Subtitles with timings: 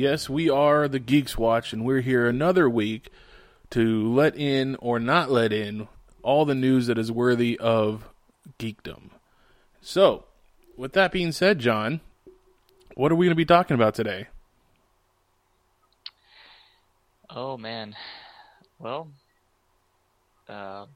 [0.00, 3.10] Yes, we are the Geeks Watch, and we're here another week
[3.68, 5.88] to let in or not let in
[6.22, 8.08] all the news that is worthy of
[8.58, 9.10] geekdom.
[9.82, 10.24] So,
[10.74, 12.00] with that being said, John,
[12.94, 14.28] what are we going to be talking about today?
[17.28, 17.94] Oh man,
[18.78, 19.08] well,
[20.48, 20.86] uh,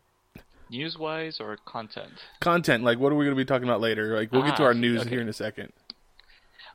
[0.71, 2.13] news wise or content?
[2.41, 4.17] Content, like what are we going to be talking about later?
[4.17, 5.11] Like we'll get to Ah, our news okay.
[5.11, 5.75] here in a second.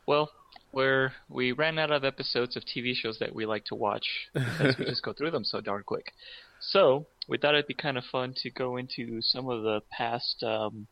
[0.05, 0.29] Well,
[0.71, 4.77] where we ran out of episodes of TV shows that we like to watch because
[4.77, 6.13] we just go through them so darn quick.
[6.59, 10.43] So we thought it'd be kind of fun to go into some of the past
[10.43, 10.87] um,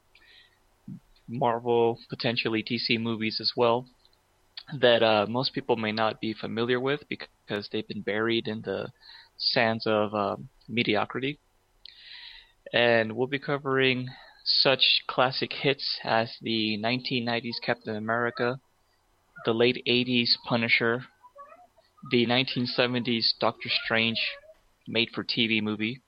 [1.27, 3.85] Marvel, potentially DC movies as well
[4.79, 8.89] that uh, most people may not be familiar with because they've been buried in the
[9.37, 11.39] sands of um, mediocrity.
[12.73, 14.09] And we'll be covering
[14.43, 18.59] such classic hits as the 1990s Captain America,
[19.45, 21.05] the late 80s Punisher,
[22.11, 24.19] the 1970s Doctor Strange
[24.87, 26.01] made for TV movie,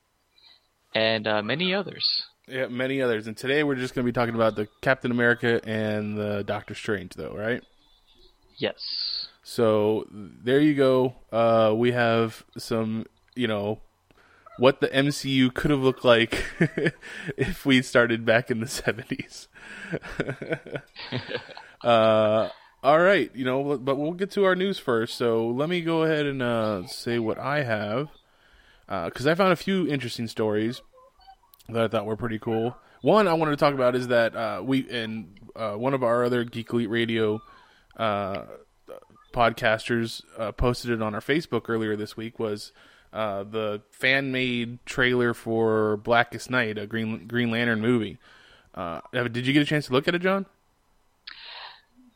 [0.96, 2.24] and uh, many others.
[2.48, 3.28] Yeah, many others.
[3.28, 6.74] And today we're just going to be talking about the Captain America and the Doctor
[6.74, 7.62] Strange, though, right?
[8.58, 9.28] Yes.
[9.44, 11.16] So there you go.
[11.32, 13.80] Uh, we have some, you know,
[14.58, 16.44] what the MCU could have looked like
[17.38, 19.48] if we started back in the seventies.
[21.84, 22.50] uh,
[22.84, 25.16] all right, you know, but we'll get to our news first.
[25.16, 28.10] So let me go ahead and uh, say what I have
[28.88, 30.82] because I found a few interesting stories
[31.68, 32.76] that I thought were pretty cool.
[33.02, 36.24] One I wanted to talk about is that uh, we and uh, one of our
[36.24, 37.42] other Geek Elite Radio
[37.98, 38.44] uh,
[39.34, 42.72] podcasters uh, posted it on our Facebook earlier this week was
[43.14, 48.18] uh, the fan made trailer for Blackest Night, a Green Green Lantern movie.
[48.74, 50.46] Uh, did you get a chance to look at it, John?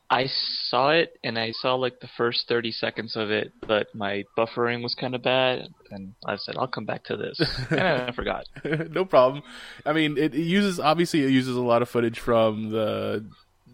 [0.09, 4.25] I saw it and I saw like the first 30 seconds of it, but my
[4.37, 7.39] buffering was kind of bad, and I said I'll come back to this,
[7.71, 8.45] and I forgot.
[8.91, 9.43] no problem.
[9.85, 13.25] I mean, it, it uses obviously it uses a lot of footage from the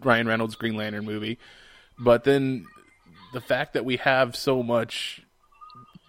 [0.02, 1.38] Ryan Reynolds Green Lantern movie,
[1.98, 2.66] but then
[3.32, 5.22] the fact that we have so much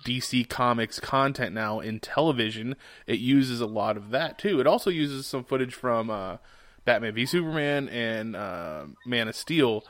[0.06, 4.60] DC Comics content now in television, it uses a lot of that too.
[4.60, 6.38] It also uses some footage from uh,
[6.86, 9.84] Batman v Superman and uh, Man of Steel,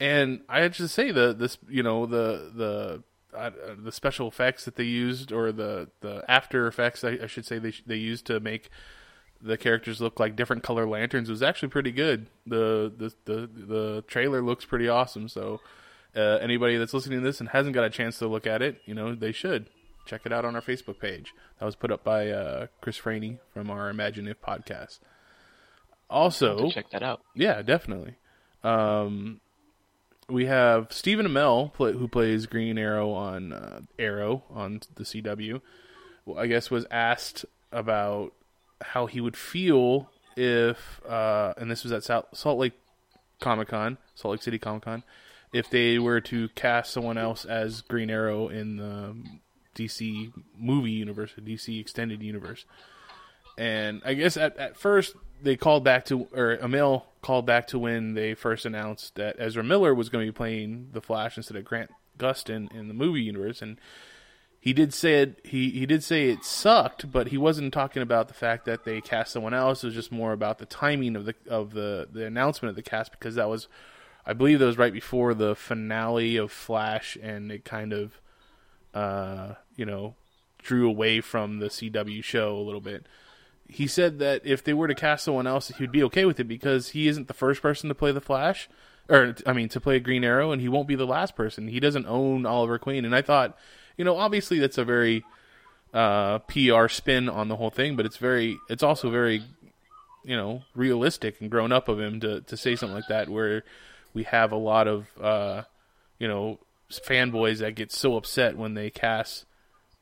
[0.00, 3.02] and I have to say the this you know the the
[3.36, 3.50] uh,
[3.82, 7.58] the special effects that they used or the the after effects I, I should say
[7.58, 8.70] they they used to make
[9.40, 12.26] the characters look like different color lanterns was actually pretty good.
[12.46, 15.28] The the the, the trailer looks pretty awesome.
[15.28, 15.60] So
[16.16, 18.80] uh, anybody that's listening to this and hasn't got a chance to look at it,
[18.86, 19.68] you know they should
[20.06, 21.34] check it out on our Facebook page.
[21.60, 25.00] That was put up by uh, Chris Franey from our Imagine If podcast.
[26.10, 27.20] Also, Check that out.
[27.34, 28.14] yeah, definitely.
[28.64, 29.40] Um,
[30.28, 35.60] we have Stephen Amell, play, who plays Green Arrow on uh, Arrow on the CW.
[36.36, 38.34] I guess was asked about
[38.82, 42.74] how he would feel if, uh, and this was at Salt, Lake
[43.40, 45.02] Comic Con, Salt Lake City Comic Con,
[45.52, 49.16] if they were to cast someone else as Green Arrow in the
[49.74, 52.66] DC movie universe, the DC extended universe.
[53.56, 57.78] And I guess at, at first they called back to, or Amell called back to
[57.78, 61.56] when they first announced that Ezra Miller was going to be playing the Flash instead
[61.56, 63.78] of Grant Gustin in the movie universe, and
[64.60, 65.40] he did say it.
[65.44, 69.00] He he did say it sucked, but he wasn't talking about the fact that they
[69.00, 69.82] cast someone else.
[69.82, 72.82] It was just more about the timing of the of the the announcement of the
[72.82, 73.68] cast because that was,
[74.26, 78.20] I believe, that was right before the finale of Flash, and it kind of,
[78.94, 80.16] uh, you know,
[80.58, 83.06] drew away from the CW show a little bit
[83.68, 86.48] he said that if they were to cast someone else, he'd be okay with it
[86.48, 88.68] because he isn't the first person to play the Flash.
[89.08, 91.68] or I mean, to play Green Arrow, and he won't be the last person.
[91.68, 93.56] He doesn't own Oliver Queen, and I thought,
[93.98, 95.22] you know, obviously that's a very
[95.92, 99.42] uh, PR spin on the whole thing, but it's very, it's also very,
[100.24, 103.64] you know, realistic and grown up of him to to say something like that, where
[104.14, 105.62] we have a lot of, uh,
[106.18, 106.58] you know,
[106.90, 109.44] fanboys that get so upset when they cast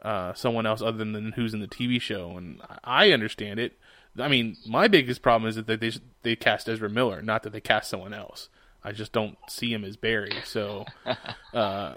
[0.02, 3.78] uh, someone else other than who's in the TV show, and I understand it.
[4.18, 7.60] I mean, my biggest problem is that they they cast Ezra Miller, not that they
[7.60, 8.48] cast someone else.
[8.82, 10.86] I just don't see him as Barry, so
[11.54, 11.94] uh,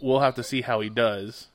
[0.00, 1.48] we'll have to see how he does.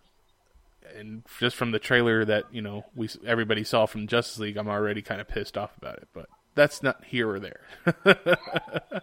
[0.96, 4.68] And just from the trailer that you know we everybody saw from Justice League, I'm
[4.68, 6.10] already kind of pissed off about it.
[6.14, 7.62] But that's not here or there.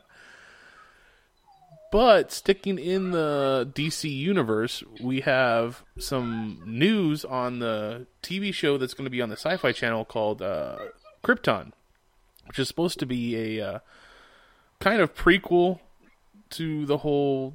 [1.90, 8.92] But sticking in the DC universe, we have some news on the TV show that's
[8.92, 10.76] going to be on the Sci Fi Channel called uh,
[11.24, 11.72] Krypton,
[12.46, 13.78] which is supposed to be a uh,
[14.80, 15.80] kind of prequel
[16.50, 17.54] to the whole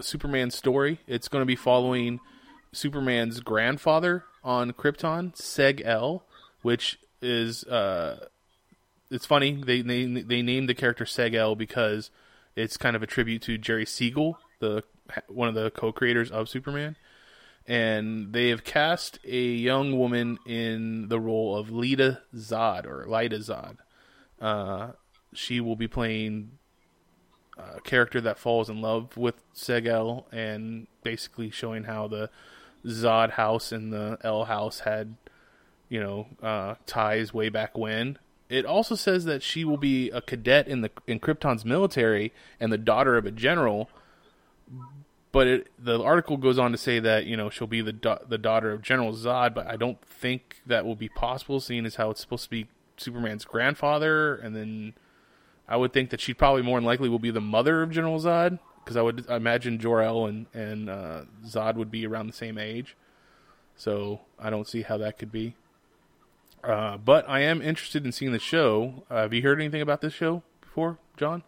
[0.00, 1.00] Superman story.
[1.06, 2.18] It's going to be following
[2.72, 6.24] Superman's grandfather on Krypton, Seg El,
[6.62, 7.64] which is.
[7.64, 8.26] Uh,
[9.10, 12.10] it's funny they, they they named the character Seg El because
[12.56, 14.82] it's kind of a tribute to Jerry Siegel, the
[15.28, 16.96] one of the co-creators of Superman,
[17.66, 23.38] and they have cast a young woman in the role of Lita Zod or Lyta
[23.38, 23.76] Zod.
[24.40, 24.92] Uh,
[25.34, 26.58] she will be playing
[27.56, 32.30] a character that falls in love with Seg-El and basically showing how the
[32.86, 35.16] Zod house and the L house had,
[35.88, 38.18] you know, uh, ties way back when
[38.52, 42.70] it also says that she will be a cadet in the in Krypton's military and
[42.70, 43.88] the daughter of a general.
[45.32, 48.18] But it, the article goes on to say that you know she'll be the da-
[48.28, 51.96] the daughter of General Zod, but I don't think that will be possible, seeing as
[51.96, 52.68] how it's supposed to be
[52.98, 54.92] Superman's grandfather, and then
[55.66, 58.20] I would think that she probably more than likely will be the mother of General
[58.20, 62.34] Zod, because I would imagine Jor El and and uh, Zod would be around the
[62.34, 62.96] same age.
[63.74, 65.56] So I don't see how that could be.
[66.62, 69.04] Uh, but I am interested in seeing the show.
[69.10, 71.42] Uh, have you heard anything about this show before, John?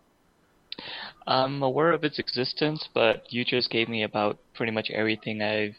[1.26, 5.76] I'm aware of its existence, but you just gave me about pretty much everything I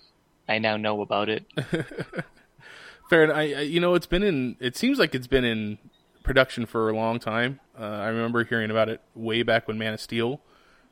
[0.47, 1.43] I now know about it.
[3.09, 3.23] Fair.
[3.25, 3.37] enough.
[3.37, 4.57] I, I, you know, it's been in.
[4.59, 5.77] It seems like it's been in
[6.23, 7.59] production for a long time.
[7.79, 10.41] Uh, I remember hearing about it way back when Man of Steel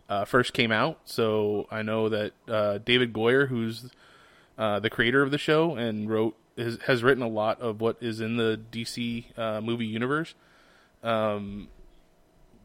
[0.10, 1.00] uh, first came out.
[1.06, 3.92] So I know that uh, David Goyer, who's
[4.58, 7.98] uh, the creator of the show and wrote is, has written a lot of what
[8.02, 10.36] is in the DC uh, movie universe.
[11.04, 11.68] Um,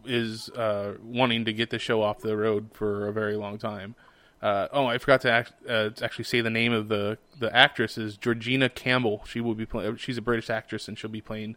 [0.05, 3.95] is uh, wanting to get the show off the road for a very long time.
[4.41, 7.99] Uh, oh, I forgot to, act, uh, actually say the name of the the actress
[7.99, 9.23] is Georgina Campbell.
[9.27, 9.97] She will be playing.
[9.97, 11.57] She's a British actress, and she'll be playing.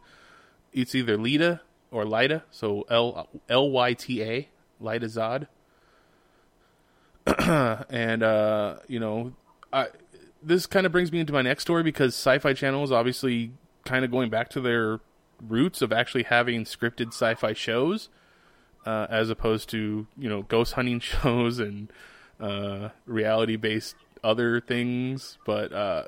[0.73, 1.61] It's either Lita
[1.91, 4.49] or Lyta, so L L Y T A,
[4.81, 5.47] Lyta Zod.
[7.89, 9.33] and uh, you know,
[9.71, 9.87] I
[10.43, 13.51] this kind of brings me into my next story because Sci-Fi Channel is obviously
[13.85, 14.99] kind of going back to their
[15.41, 18.09] roots of actually having scripted sci-fi shows,
[18.85, 21.91] uh, as opposed to you know ghost hunting shows and
[22.39, 25.37] uh, reality-based other things.
[25.45, 26.03] But uh,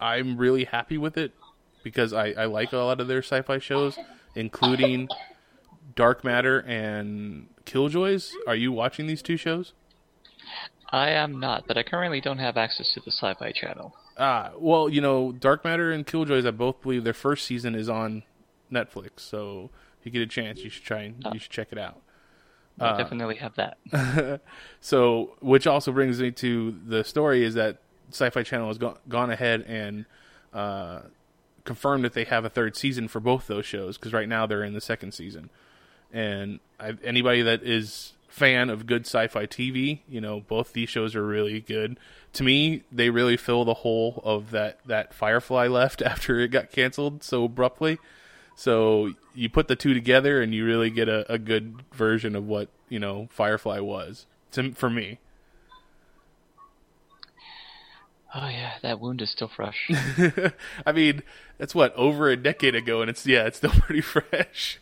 [0.00, 1.32] I'm really happy with it
[1.82, 3.98] because I, I like a lot of their sci-fi shows,
[4.34, 5.08] including
[5.94, 8.32] Dark Matter and Killjoys.
[8.46, 9.74] Are you watching these two shows?
[10.90, 13.94] I am not, but I currently don't have access to the Sci-Fi Channel.
[14.16, 17.88] Ah, well, you know, Dark Matter and Killjoys, I both believe their first season is
[17.88, 18.22] on
[18.72, 19.20] Netflix.
[19.20, 21.78] So if you get a chance, you should try and uh, you should check it
[21.78, 22.00] out.
[22.78, 24.40] I uh, definitely have that.
[24.80, 27.78] so, which also brings me to the story is that
[28.10, 30.06] Sci-Fi Channel has gone, gone ahead and
[30.52, 31.02] uh,
[31.64, 34.64] confirmed that they have a third season for both those shows because right now they're
[34.64, 35.50] in the second season.
[36.12, 41.14] And I, anybody that is fan of good sci-fi TV, you know, both these shows
[41.14, 41.96] are really good.
[42.32, 46.72] To me, they really fill the hole of that that Firefly left after it got
[46.72, 47.98] canceled so abruptly.
[48.56, 52.44] So you put the two together, and you really get a, a good version of
[52.44, 55.20] what you know Firefly was to, for me.
[58.34, 59.88] Oh yeah, that wound is still fresh.
[60.84, 61.22] I mean,
[61.56, 64.80] that's what over a decade ago, and it's yeah, it's still pretty fresh.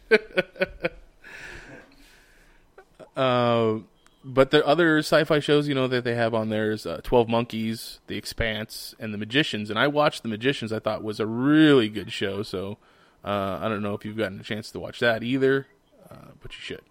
[3.16, 3.78] Uh,
[4.24, 7.28] but the other sci-fi shows, you know, that they have on there is uh, Twelve
[7.28, 9.68] Monkeys, The Expanse, and The Magicians.
[9.68, 10.72] And I watched The Magicians.
[10.72, 12.42] I thought was a really good show.
[12.42, 12.78] So
[13.24, 15.66] uh, I don't know if you've gotten a chance to watch that either,
[16.10, 16.82] uh, but you should.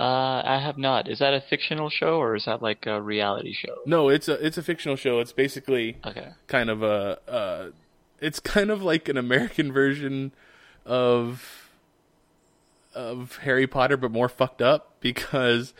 [0.00, 1.08] Uh, I have not.
[1.08, 3.76] Is that a fictional show or is that like a reality show?
[3.86, 5.20] No, it's a it's a fictional show.
[5.20, 6.30] It's basically okay.
[6.48, 7.70] kind of a uh,
[8.20, 10.32] it's kind of like an American version
[10.84, 11.63] of
[12.94, 15.74] of Harry Potter, but more fucked up because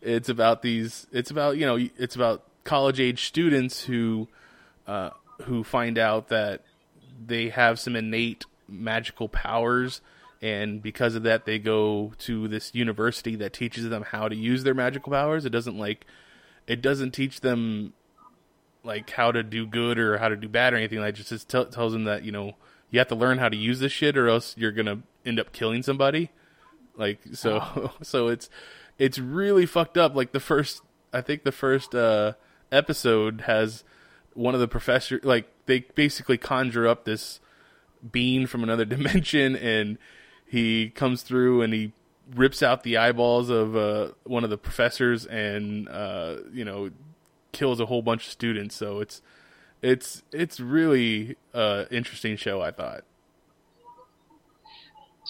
[0.00, 1.06] it's about these.
[1.12, 4.28] It's about you know it's about college age students who
[4.86, 5.10] uh,
[5.42, 6.62] who find out that
[7.24, 10.00] they have some innate magical powers
[10.40, 14.62] and because of that they go to this university that teaches them how to use
[14.62, 16.06] their magical powers it doesn't like
[16.66, 17.92] it doesn't teach them
[18.84, 21.44] like how to do good or how to do bad or anything like just it
[21.48, 22.52] t- tells them that you know
[22.90, 25.52] you have to learn how to use this shit or else you're gonna end up
[25.52, 26.30] killing somebody
[26.98, 28.50] like so so it's
[28.98, 30.14] it's really fucked up.
[30.14, 32.34] Like the first i think the first uh
[32.70, 33.82] episode has
[34.34, 37.40] one of the professor like they basically conjure up this
[38.12, 39.96] being from another dimension and
[40.46, 41.92] he comes through and he
[42.34, 46.90] rips out the eyeballs of uh, one of the professors and uh, you know
[47.52, 48.74] kills a whole bunch of students.
[48.76, 49.22] So it's
[49.82, 53.04] it's it's really uh interesting show i thought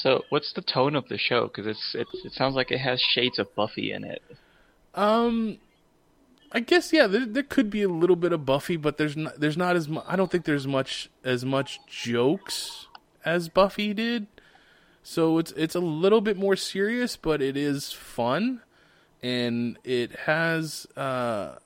[0.02, 1.48] So, what's the tone of the show?
[1.48, 4.22] Because it's, it's it sounds like it has shades of Buffy in it.
[4.94, 5.58] um
[6.50, 9.38] i guess yeah there, there could be a little bit of buffy but there's not
[9.38, 12.86] there's not as much i don't think there's much as much jokes
[13.22, 14.26] as buffy did
[15.02, 18.62] so it's it's a little bit more serious but it is fun
[19.22, 21.56] and it has uh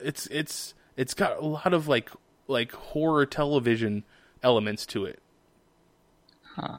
[0.00, 2.10] it's it's it's got a lot of like
[2.48, 4.02] like horror television
[4.42, 5.20] elements to it
[6.56, 6.78] Huh.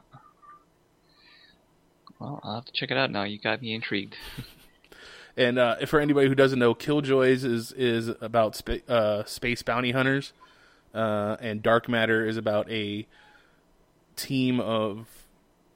[2.18, 3.24] Well, I'll have to check it out now.
[3.24, 4.16] You got me intrigued.
[5.38, 10.32] And uh, for anybody who doesn't know, Killjoys is is about uh, space bounty hunters,
[10.92, 13.06] uh, and Dark Matter is about a
[14.16, 15.06] team of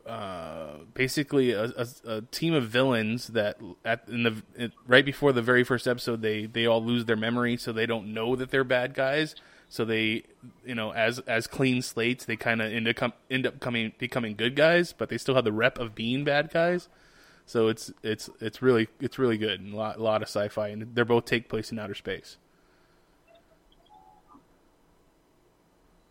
[0.04, 5.42] uh, basically a, a, a team of villains that at in the right before the
[5.42, 8.64] very first episode they they all lose their memory, so they don't know that they're
[8.64, 9.36] bad guys.
[9.72, 10.24] So they,
[10.66, 13.92] you know, as as clean slates, they kind of end up com- end up coming
[13.96, 16.90] becoming good guys, but they still have the rep of being bad guys.
[17.46, 20.68] So it's it's it's really it's really good and a lot, a lot of sci-fi,
[20.68, 22.36] and they're both take place in outer space.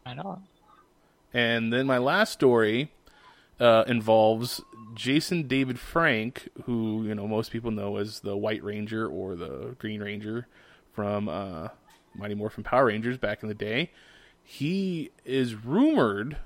[0.08, 0.41] I know.
[1.32, 2.91] And then my last story
[3.60, 4.62] uh, involves
[4.96, 9.75] Jason David Frank, who you know most people know as the White Ranger or the
[9.77, 10.48] Green Ranger
[10.94, 11.68] from uh,
[12.15, 13.91] Mighty Morphin Power Rangers back in the day.
[14.44, 16.38] He is rumored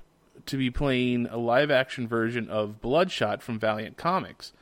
[0.46, 4.52] to be playing a live-action version of Bloodshot from Valiant Comics.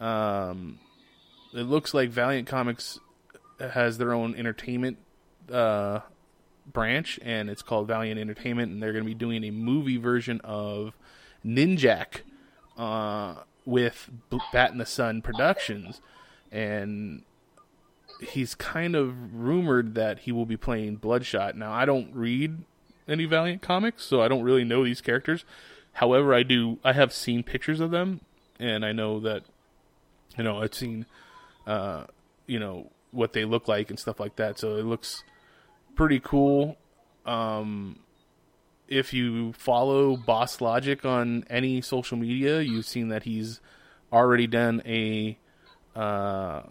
[0.00, 0.80] Um,
[1.52, 2.98] it looks like Valiant Comics
[3.58, 4.98] has their own entertainment
[5.52, 6.00] uh,
[6.66, 10.40] branch, and it's called Valiant Entertainment, and they're going to be doing a movie version
[10.42, 10.94] of
[11.44, 12.22] Ninjak
[12.76, 14.10] uh, with
[14.52, 16.00] Bat in the Sun Productions,
[16.50, 17.22] and
[18.22, 21.56] he's kind of rumored that he will be playing Bloodshot.
[21.56, 22.58] Now, I don't read
[23.08, 25.44] any Valiant comics, so I don't really know these characters.
[25.94, 26.78] However, I do.
[26.84, 28.20] I have seen pictures of them,
[28.58, 29.42] and I know that
[30.38, 31.06] you know I've seen
[31.66, 32.04] uh,
[32.46, 34.58] you know what they look like and stuff like that.
[34.58, 35.24] So it looks
[35.96, 36.76] pretty cool.
[37.26, 37.98] Um,
[38.88, 43.60] if you follow Boss Logic on any social media, you've seen that he's
[44.12, 45.38] already done a
[45.94, 46.62] uh,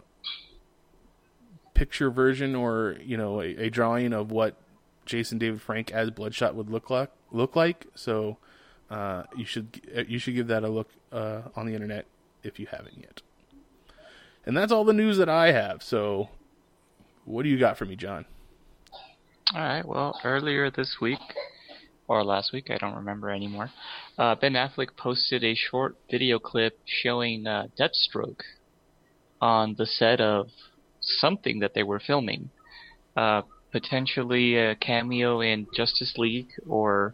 [1.79, 4.57] picture version or you know a, a drawing of what
[5.05, 7.09] Jason David Frank as Bloodshot would look like.
[7.31, 8.38] Look like so.
[8.89, 12.05] Uh, you should you should give that a look uh, on the internet
[12.43, 13.21] if you haven't yet.
[14.45, 15.81] And that's all the news that I have.
[15.81, 16.27] So,
[17.24, 18.25] what do you got for me, John?
[19.53, 19.86] All right.
[19.86, 21.19] Well, earlier this week,
[22.09, 23.71] or last week, I don't remember anymore.
[24.17, 28.41] Uh, ben Affleck posted a short video clip showing uh, Deathstroke
[29.39, 30.50] on the set of
[31.19, 32.49] something that they were filming.
[33.15, 37.13] Uh, potentially a cameo in Justice League, or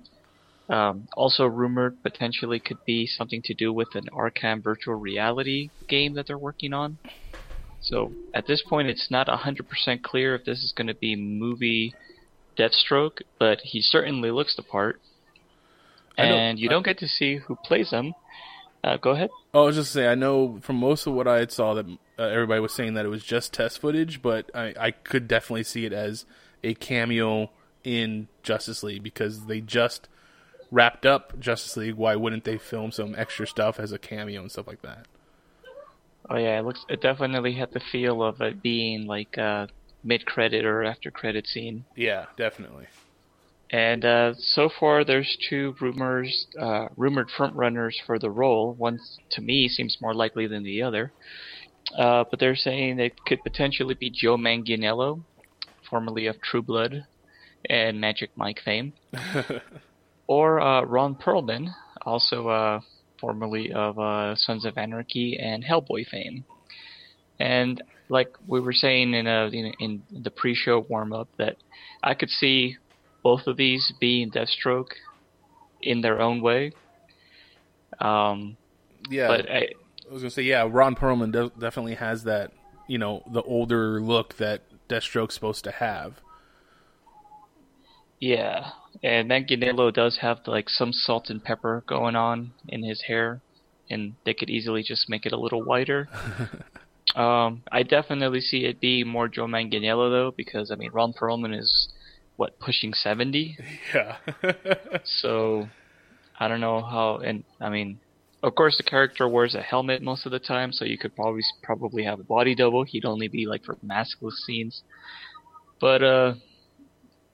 [0.69, 6.15] um, also rumored potentially could be something to do with an Arkham virtual reality game
[6.15, 6.97] that they're working on.
[7.81, 11.93] So at this point, it's not 100% clear if this is going to be movie
[12.57, 14.99] Deathstroke, but he certainly looks the part.
[16.17, 18.13] And you don't get to see who plays him.
[18.83, 19.29] Uh, go ahead.
[19.53, 21.85] Oh, I was just saying, I know from most of what I had saw that
[22.17, 25.63] uh, everybody was saying that it was just test footage, but I, I could definitely
[25.63, 26.25] see it as
[26.63, 27.51] a cameo
[27.83, 30.07] in Justice League because they just
[30.71, 31.95] wrapped up Justice League.
[31.95, 35.05] Why wouldn't they film some extra stuff as a cameo and stuff like that?
[36.29, 36.85] Oh yeah, it looks.
[36.89, 39.69] It definitely had the feel of it being like a
[40.03, 41.85] mid-credit or after-credit scene.
[41.95, 42.87] Yeah, definitely.
[43.71, 48.73] And uh, so far, there's two rumors, uh, rumored frontrunners for the role.
[48.73, 48.99] One,
[49.31, 51.11] to me, seems more likely than the other.
[51.97, 55.21] Uh, but they're saying it could potentially be Joe Manganiello,
[55.89, 57.05] formerly of True Blood
[57.69, 58.93] and Magic Mike fame,
[60.27, 62.79] or uh, Ron Perlman, also uh,
[63.19, 66.45] formerly of uh, Sons of Anarchy and Hellboy fame.
[67.39, 71.57] And like we were saying in a in, in the pre-show warm-up, that
[72.03, 72.77] I could see
[73.23, 74.91] both of these being Deathstroke
[75.81, 76.73] in their own way.
[77.99, 78.57] Um,
[79.09, 79.69] Yeah, but I,
[80.09, 80.67] I was gonna say yeah.
[80.69, 82.51] Ron Perlman de- definitely has that,
[82.87, 86.21] you know, the older look that Deathstroke's supposed to have.
[88.19, 88.71] Yeah,
[89.03, 93.41] and Manganiello does have like some salt and pepper going on in his hair,
[93.89, 96.07] and they could easily just make it a little whiter.
[97.15, 101.57] um, I definitely see it being more Joe Manganiello though, because I mean Ron Perlman
[101.59, 101.89] is
[102.37, 103.57] what pushing seventy,
[103.93, 104.17] Yeah,
[105.03, 105.67] so
[106.39, 107.17] I don't know how.
[107.17, 107.99] And I mean,
[108.45, 111.41] of course, the character wears a helmet most of the time, so you could probably
[111.63, 112.83] probably have a body double.
[112.83, 114.83] He'd only be like for maskless scenes,
[115.79, 116.33] but uh.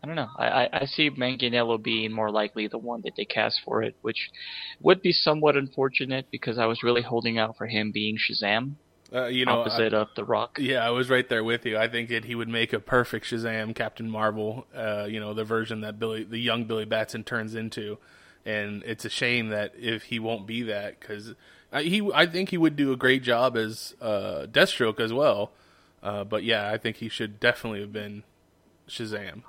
[0.03, 0.29] I don't know.
[0.35, 3.95] I, I, I see Manganiello being more likely the one that they cast for it,
[4.01, 4.31] which
[4.79, 8.77] would be somewhat unfortunate because I was really holding out for him being Shazam,
[9.13, 10.57] uh, you know, I- opposite of The Rock.
[10.59, 11.77] Yeah, I was right there with you.
[11.77, 14.65] I think that he would make a perfect Shazam, Captain Marvel.
[14.75, 17.99] Uh, you know, the version that Billy, the young Billy Batson, turns into,
[18.45, 21.33] and it's a shame that if he won't be that because
[21.79, 25.51] he, I think he would do a great job as uh, Deathstroke as well.
[26.03, 28.23] Uh, but yeah, I think he should definitely have been
[28.89, 29.43] Shazam.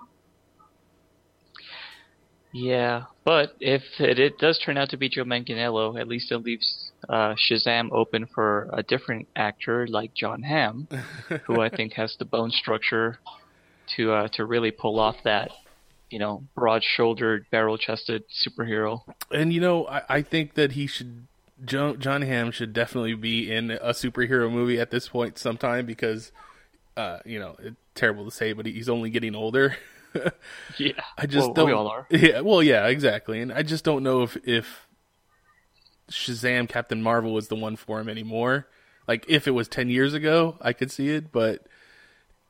[2.52, 6.38] Yeah, but if it, it does turn out to be Joe Manganiello, at least it
[6.38, 10.86] leaves uh, Shazam open for a different actor like Jon Hamm,
[11.46, 13.18] who I think has the bone structure
[13.96, 15.50] to uh, to really pull off that,
[16.12, 19.00] you know, broad-shouldered, barrel-chested superhero.
[19.30, 21.26] And you know, I, I think that he should.
[21.64, 26.32] John, Jon Hamm should definitely be in a superhero movie at this point sometime because,
[26.96, 29.76] uh, you know, it's terrible to say, but he's only getting older.
[30.76, 31.66] Yeah, I just well, don't.
[31.68, 32.06] We all are.
[32.10, 34.86] Yeah, well, yeah, exactly, and I just don't know if if
[36.10, 38.68] Shazam Captain Marvel is the one for him anymore.
[39.08, 41.66] Like if it was ten years ago, I could see it, but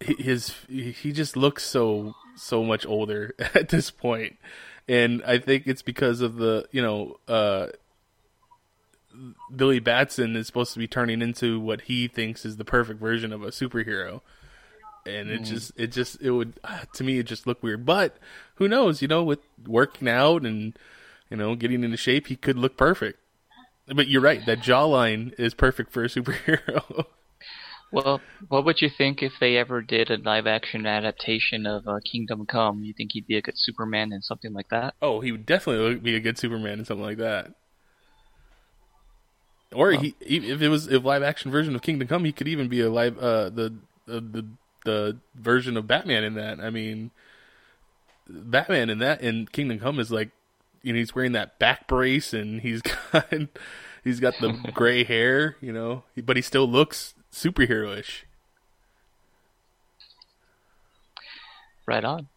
[0.02, 4.38] his he just looks so so much older at this point,
[4.88, 7.68] and I think it's because of the you know uh,
[9.54, 13.32] Billy Batson is supposed to be turning into what he thinks is the perfect version
[13.32, 14.20] of a superhero.
[15.04, 16.60] And it just it just it would
[16.94, 17.84] to me it just looked weird.
[17.84, 18.16] But
[18.56, 20.78] who knows you know with working out and
[21.28, 23.18] you know getting into shape he could look perfect.
[23.88, 27.06] But you're right that jawline is perfect for a superhero
[27.92, 32.46] Well, what would you think if they ever did a live-action adaptation of uh, Kingdom
[32.46, 32.82] Come?
[32.82, 34.94] You think he'd be a good Superman in something like that?
[35.02, 37.52] oh he would definitely be a good superman and something like that
[39.74, 42.48] or he, he if it was a live action version of kingdom come he could
[42.48, 43.74] even be a live uh the
[44.06, 44.46] the the,
[44.84, 47.10] the version of batman in that i mean
[48.28, 50.30] batman in that in kingdom come is like
[50.82, 53.32] you know he's wearing that back brace and he's got
[54.04, 58.24] he's got the gray hair you know but he still looks superheroish
[61.86, 62.28] Right on.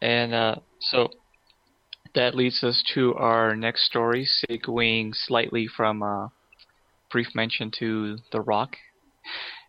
[0.00, 1.08] And uh, so
[2.14, 6.28] that leads us to our next story, segueing slightly from uh,
[7.10, 8.76] brief mention to The Rock.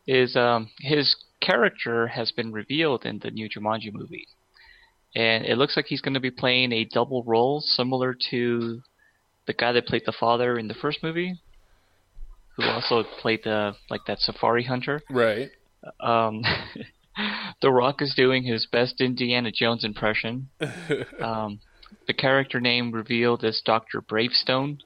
[0.06, 4.28] Is um, his character has been revealed in the new Jumanji movie,
[5.16, 8.82] and it looks like he's going to be playing a double role similar to
[9.48, 11.42] the guy that played the father in the first movie,
[12.58, 15.50] who also played the like that safari hunter right
[16.02, 16.42] um,
[17.62, 20.50] The Rock is doing his best Indiana Jones impression.
[21.22, 21.60] Um,
[22.06, 24.80] the character name revealed is Doctor Bravestone,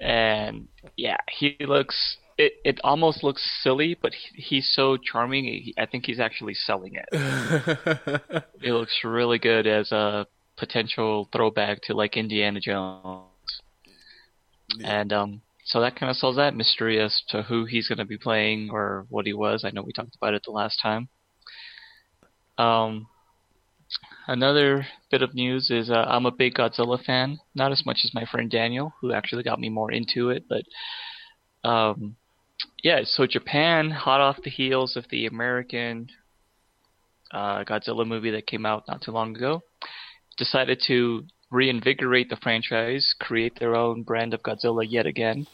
[0.00, 2.16] and yeah, he looks.
[2.38, 5.44] It it almost looks silly, but he, he's so charming.
[5.44, 7.08] He, I think he's actually selling it.
[8.62, 13.26] it looks really good as a potential throwback to like Indiana Jones.
[14.84, 18.04] And um, so that kind of solves that mystery as to who he's going to
[18.04, 19.64] be playing or what he was.
[19.64, 21.08] I know we talked about it the last time.
[22.56, 23.08] Um,
[24.28, 28.14] another bit of news is uh, I'm a big Godzilla fan, not as much as
[28.14, 30.62] my friend Daniel, who actually got me more into it, but
[31.68, 32.14] um,
[32.84, 33.00] yeah.
[33.02, 36.10] So Japan, hot off the heels of the American
[37.32, 39.62] uh, Godzilla movie that came out not too long ago,
[40.38, 41.24] decided to
[41.56, 45.46] reinvigorate the franchise, create their own brand of Godzilla yet again,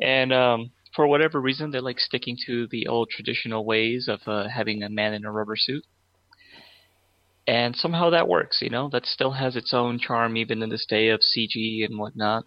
[0.00, 4.48] and um, for whatever reason, they're like sticking to the old traditional ways of uh,
[4.48, 5.84] having a man in a rubber suit.
[7.46, 8.88] And somehow that works, you know.
[8.90, 12.44] That still has its own charm, even in this day of CG and whatnot.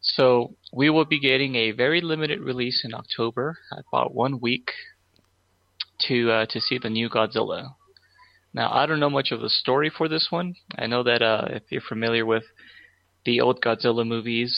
[0.00, 3.58] So we will be getting a very limited release in October,
[3.88, 4.70] about one week,
[6.06, 7.74] to uh, to see the new Godzilla.
[8.58, 10.56] Now I don't know much of the story for this one.
[10.76, 12.42] I know that uh, if you're familiar with
[13.24, 14.54] the old Godzilla movies.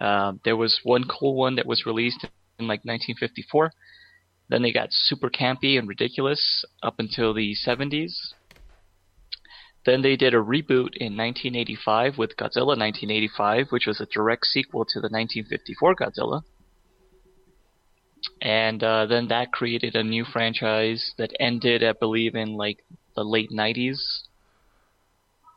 [0.00, 2.24] Uh, there was one cool one that was released
[2.58, 3.72] in like 1954.
[4.48, 8.12] Then they got super campy and ridiculous up until the 70s.
[9.84, 14.84] Then they did a reboot in 1985 with Godzilla 1985, which was a direct sequel
[14.84, 16.42] to the 1954 Godzilla.
[18.40, 23.24] And uh, then that created a new franchise that ended, I believe, in like the
[23.24, 23.98] late 90s.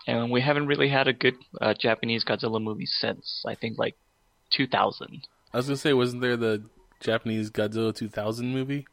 [0.08, 3.96] And we haven't really had a good uh, Japanese Godzilla movie since, I think, like
[4.52, 5.28] 2000.
[5.54, 6.64] I was gonna say, wasn't there the
[7.00, 8.88] Japanese Godzilla 2000 movie?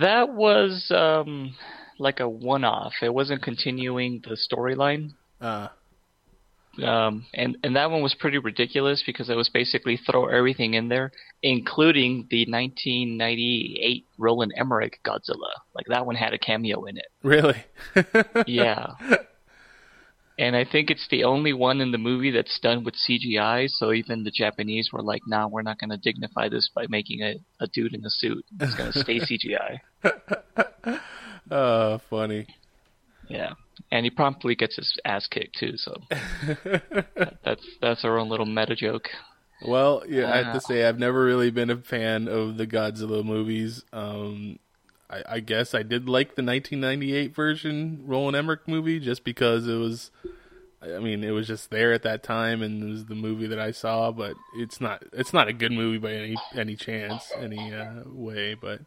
[0.00, 1.54] That was um,
[1.98, 2.92] like a one-off.
[3.02, 5.14] It wasn't continuing the storyline.
[5.40, 5.68] Uh,
[6.82, 10.88] Um, and and that one was pretty ridiculous because it was basically throw everything in
[10.88, 15.52] there, including the 1998 Roland Emmerich Godzilla.
[15.74, 17.06] Like that one had a cameo in it.
[17.22, 17.64] really?
[18.46, 18.94] Yeah.
[20.38, 23.92] And I think it's the only one in the movie that's done with CGI, so
[23.92, 27.34] even the Japanese were like, nah, we're not going to dignify this by making a,
[27.60, 28.44] a dude in a suit.
[28.58, 29.78] It's going to stay CGI.
[31.50, 32.46] uh, funny.
[33.28, 33.52] Yeah.
[33.90, 38.46] And he promptly gets his ass kicked, too, so that, that's, that's our own little
[38.46, 39.08] meta joke.
[39.60, 42.66] Well, yeah, I have to Uh, say I've never really been a fan of the
[42.66, 43.84] Godzilla movies.
[43.92, 44.58] Um,
[45.08, 49.76] I, I guess I did like the 1998 version Roland Emmerich movie just because it
[49.76, 50.10] was.
[50.82, 53.58] I mean, it was just there at that time, and it was the movie that
[53.60, 54.10] I saw.
[54.10, 55.04] But it's not.
[55.12, 58.54] It's not a good movie by any any chance, any uh, way.
[58.54, 58.80] But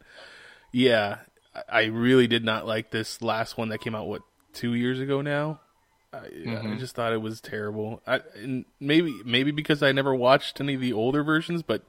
[0.73, 1.19] yeah,
[1.55, 4.07] I, I really did not like this last one that came out.
[4.07, 4.23] What
[4.55, 5.59] two years ago now?
[6.11, 6.79] I, I Mhm.
[6.79, 8.01] just thought it was terrible.
[8.07, 11.83] I, and maybe maybe because I never watched any of the older versions, but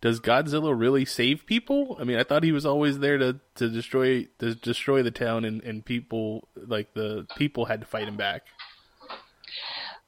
[0.00, 1.96] does Godzilla really save people?
[2.00, 5.44] I mean, I thought he was always there to, to destroy to destroy the town,
[5.44, 8.42] and, and people like the people had to fight him back.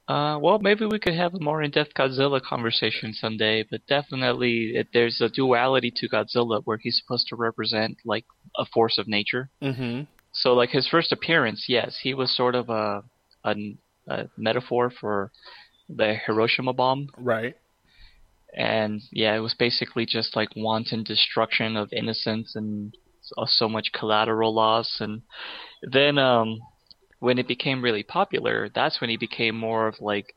[0.06, 4.88] Uh, well, maybe we could have a more in-depth Godzilla conversation someday, but definitely it,
[4.92, 8.26] there's a duality to Godzilla where he's supposed to represent like
[8.58, 9.48] a force of nature.
[9.62, 10.02] Mm-hmm.
[10.34, 13.02] So, like his first appearance, yes, he was sort of a,
[13.44, 13.54] a,
[14.08, 15.30] a metaphor for
[15.88, 17.54] the Hiroshima bomb, Right.
[18.56, 23.92] and yeah, it was basically just like wanton destruction of innocence and so, so much
[23.92, 24.96] collateral loss.
[25.00, 25.22] And
[25.82, 26.58] then, um,
[27.20, 30.34] when it became really popular, that's when he became more of like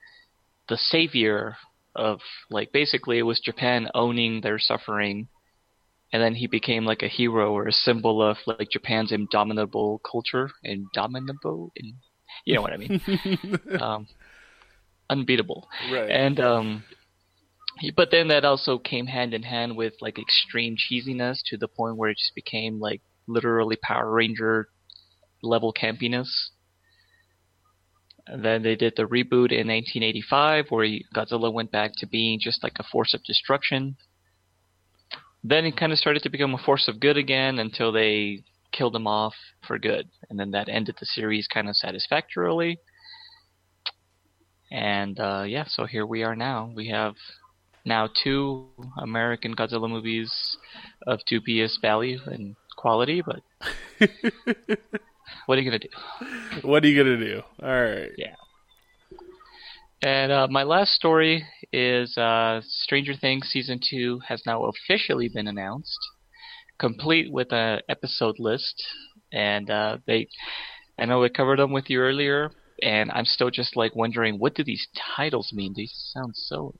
[0.69, 1.57] the savior
[1.95, 5.27] of like basically it was Japan owning their suffering.
[6.13, 10.49] And then he became like a hero or a symbol of like Japan's indomitable culture,
[10.63, 11.95] indomitable, in,
[12.45, 13.01] you know what I mean,
[13.81, 14.07] um,
[15.09, 15.67] unbeatable.
[15.91, 16.09] right.
[16.09, 16.83] And um,
[17.79, 21.67] he- but then that also came hand in hand with like extreme cheesiness to the
[21.67, 24.69] point where it just became like literally Power Ranger
[25.43, 26.29] level campiness.
[28.27, 32.63] And then they did the reboot in 1985 where Godzilla went back to being just
[32.63, 33.97] like a force of destruction.
[35.49, 38.95] Then it kind of started to become a force of good again until they killed
[38.95, 39.33] him off
[39.65, 40.09] for good.
[40.29, 42.79] And then that ended the series kind of satisfactorily.
[44.69, 46.69] And uh, yeah, so here we are now.
[46.75, 47.15] We have
[47.85, 50.57] now two American Godzilla movies
[51.05, 53.41] of dubious value and quality, but
[55.45, 55.89] what are you gonna do?
[56.67, 57.41] what are you gonna do?
[57.63, 58.11] All right.
[60.01, 65.47] And uh, my last story is uh, Stranger Things season two has now officially been
[65.47, 65.97] announced,
[66.77, 68.85] complete with a episode list.
[69.33, 70.27] And uh, they,
[70.99, 74.53] I know we covered them with you earlier, and I'm still just like wondering what
[74.53, 75.73] do these titles mean?
[75.75, 76.75] These sound so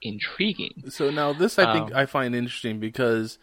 [0.00, 0.84] intriguing.
[0.90, 3.38] So now this I think Um, I find interesting because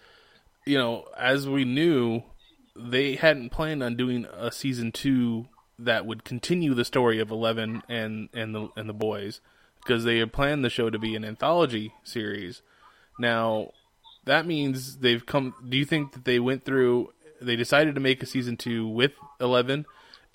[0.66, 2.24] you know, as we knew,
[2.76, 5.48] they hadn't planned on doing a season 2
[5.86, 9.42] that would continue the story of 11 and and the and the boys
[9.82, 12.62] because they had planned the show to be an anthology series.
[13.20, 13.72] Now,
[14.26, 18.22] that means they've come do you think that they went through they decided to make
[18.22, 19.86] a season 2 with 11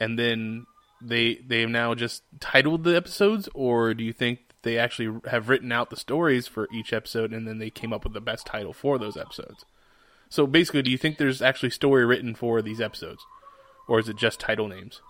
[0.01, 0.67] and then
[1.01, 5.49] they they have now just titled the episodes or do you think they actually have
[5.49, 8.47] written out the stories for each episode and then they came up with the best
[8.47, 9.65] title for those episodes
[10.29, 13.25] so basically do you think there's actually story written for these episodes
[13.89, 15.01] or is it just title names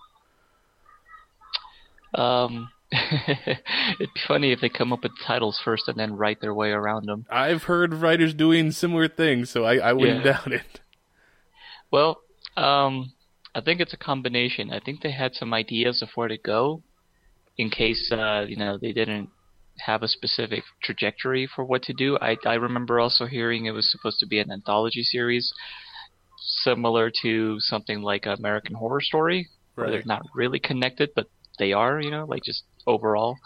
[2.15, 6.53] Um, it'd be funny if they come up with titles first and then write their
[6.53, 7.25] way around them.
[7.29, 10.31] i've heard writers doing similar things so i, I wouldn't Yeah.
[10.33, 10.79] doubt it
[11.91, 12.21] Well,
[12.55, 13.13] um,
[13.53, 14.71] I think it's a combination.
[14.71, 16.81] I think they had some ideas of where to go,
[17.57, 19.29] in case uh, you know they didn't
[19.85, 22.17] have a specific trajectory for what to do.
[22.21, 25.51] I I remember also hearing it was supposed to be an anthology series,
[26.63, 31.27] similar to something like American Horror Story, where they're not really connected, but
[31.59, 31.99] they are.
[32.01, 33.37] You know, like just overall.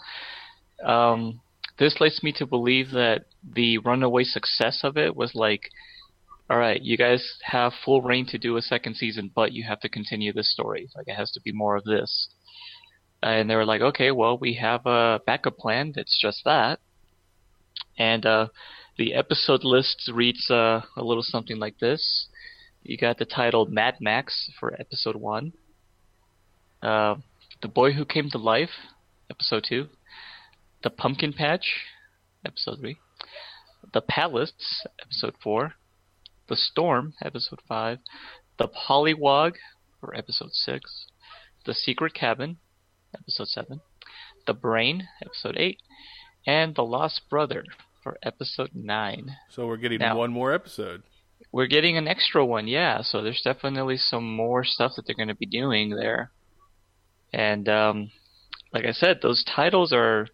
[0.84, 1.40] um,
[1.78, 5.70] this leads me to believe that the runaway success of it was like,
[6.50, 9.80] all right, you guys have full reign to do a second season, but you have
[9.80, 10.88] to continue this story.
[10.94, 12.28] Like it has to be more of this.
[13.22, 16.80] And they were like, okay, well, we have a backup plan that's just that.
[17.98, 18.48] And uh,
[18.98, 22.28] the episode list reads uh, a little something like this.
[22.82, 25.52] You got the title Mad Max for episode one.
[26.82, 27.14] Uh,
[27.62, 28.70] the Boy Who Came to Life,
[29.30, 29.88] episode two.
[30.82, 31.84] The Pumpkin Patch,
[32.44, 32.96] episode three.
[33.92, 35.74] The Palace, episode four.
[36.48, 37.98] The Storm, episode five.
[38.58, 39.54] The Pollywog,
[40.00, 41.06] for episode six.
[41.64, 42.58] The Secret Cabin,
[43.16, 43.80] episode seven.
[44.46, 45.78] The Brain, episode eight.
[46.46, 47.64] And The Lost Brother,
[48.02, 49.36] for episode nine.
[49.50, 51.04] So we're getting Now- one more episode.
[51.52, 53.02] We're getting an extra one, yeah.
[53.02, 56.30] So there's definitely some more stuff that they're going to be doing there.
[57.32, 58.10] And um,
[58.72, 60.28] like I said, those titles are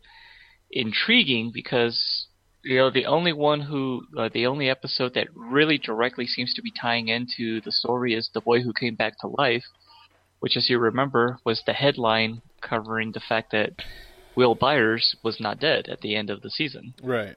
[0.71, 2.27] intriguing because
[2.65, 6.63] you know the only one who uh, the only episode that really directly seems to
[6.63, 9.65] be tying into the story is the boy who came back to life,
[10.41, 13.71] which, as you remember, was the headline covering the fact that
[14.35, 16.95] Will Byers was not dead at the end of the season.
[17.03, 17.37] Right.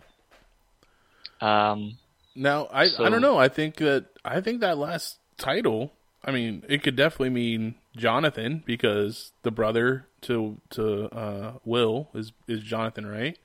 [1.40, 1.98] Um,
[2.36, 3.38] Now I So- I don't know.
[3.38, 5.92] I think that I think that last title.
[6.24, 12.32] I mean, it could definitely mean Jonathan because the brother to to uh, Will is
[12.48, 13.38] is Jonathan, right?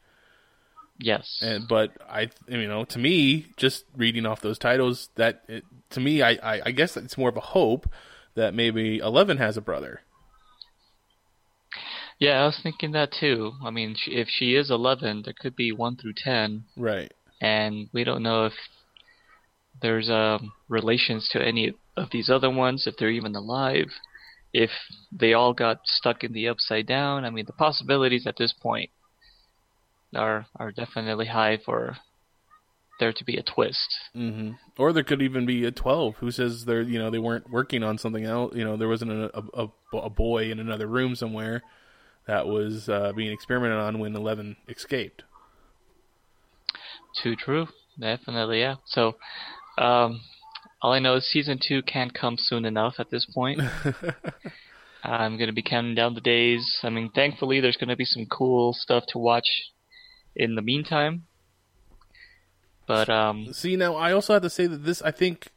[0.99, 1.39] yes.
[1.43, 6.01] And but I, you know, to me, just reading off those titles, that it, to
[6.01, 7.87] me, I, I I guess it's more of a hope
[8.35, 10.01] that maybe Eleven has a brother.
[12.19, 13.53] Yeah, I was thinking that too.
[13.63, 17.13] I mean, if she is 11, there could be 1 through 10, Right.
[17.43, 18.55] and we don't know if
[19.83, 23.89] there's um, relations to any of these other ones, if they're even alive,
[24.57, 24.71] if
[25.13, 27.27] they all got stuck in the upside down.
[27.27, 28.91] I mean, the possibilities at this point
[30.15, 31.97] are are definitely high for
[32.99, 33.95] there to be a twist.
[34.15, 37.51] hmm Or there could even be a twelve who says they're you know they weren't
[37.51, 38.57] working on something else.
[38.57, 41.63] You know, there wasn't a a, a, a boy in another room somewhere
[42.27, 45.23] that was uh, being experimented on when Eleven escaped.
[47.23, 47.69] Too true.
[48.01, 48.77] Definitely, yeah.
[48.87, 49.17] So,
[49.79, 50.21] um,
[50.83, 53.61] all I know is season two can't come soon enough at this point.
[55.05, 56.81] I'm going to be counting down the days.
[56.83, 59.47] I mean, thankfully, there's going to be some cool stuff to watch
[60.35, 61.25] in the meantime.
[62.87, 65.49] But, um, See, now I also have to say that this, I think,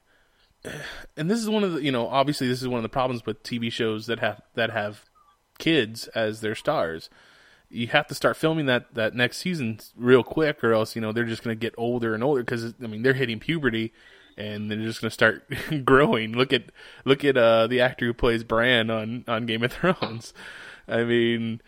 [1.17, 3.25] and this is one of the, you know, obviously this is one of the problems
[3.25, 5.05] with TV shows that have that have
[5.57, 7.09] kids as their stars.
[7.69, 11.11] You have to start filming that that next season real quick, or else you know
[11.11, 13.93] they're just going to get older and older because I mean they're hitting puberty,
[14.39, 15.43] and they're just going to start
[15.85, 16.33] growing.
[16.33, 16.63] Look at
[17.05, 20.33] look at uh, the actor who plays Bran on on Game of Thrones.
[20.87, 21.61] I mean,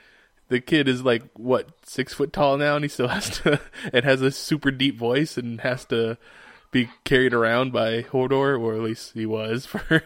[0.47, 3.59] the kid is like what six foot tall now, and he still has to
[3.93, 6.17] and has a super deep voice and has to
[6.71, 10.03] be carried around by Hodor, or at least he was for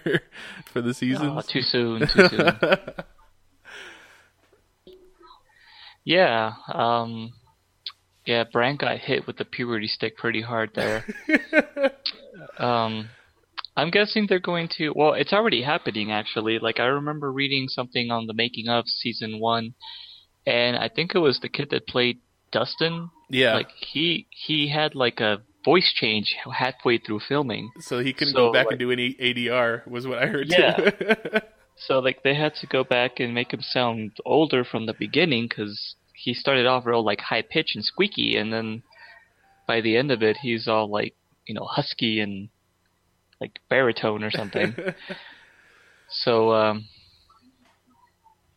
[0.65, 1.45] for the oh, seasons.
[1.45, 2.58] too soon, too soon.
[6.04, 7.34] yeah, um,
[8.25, 11.05] yeah, Bran got hit with the puberty stick pretty hard there.
[12.59, 13.09] um,
[13.75, 14.91] I'm guessing they're going to.
[14.95, 16.59] Well, it's already happening actually.
[16.59, 19.73] Like I remember reading something on the making of season one,
[20.45, 22.19] and I think it was the kid that played
[22.51, 23.09] Dustin.
[23.29, 27.71] yeah, Like he he had like a voice change halfway through filming.
[27.79, 30.47] so he couldn't so, go back like- and do any ADR, was what I heard.
[30.49, 30.75] Yeah.
[30.75, 31.15] too.
[31.77, 35.47] So like they had to go back and make him sound older from the beginning
[35.49, 38.83] because he started off real like high pitch and squeaky, and then
[39.67, 41.15] by the end of it, he's all like
[41.47, 42.49] you know husky and
[43.39, 44.75] like baritone or something.
[46.09, 46.85] so um,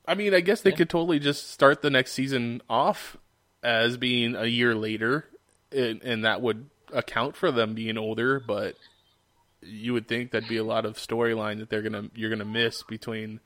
[0.06, 0.76] I mean, I guess they Yeah.
[0.76, 3.16] could totally just start the next season off
[3.62, 5.26] as being a year later,
[5.72, 8.40] and, and that would account for them being older.
[8.40, 8.76] But
[9.60, 12.82] you would think that'd be a lot of storyline that they're gonna you're gonna miss
[12.84, 13.40] between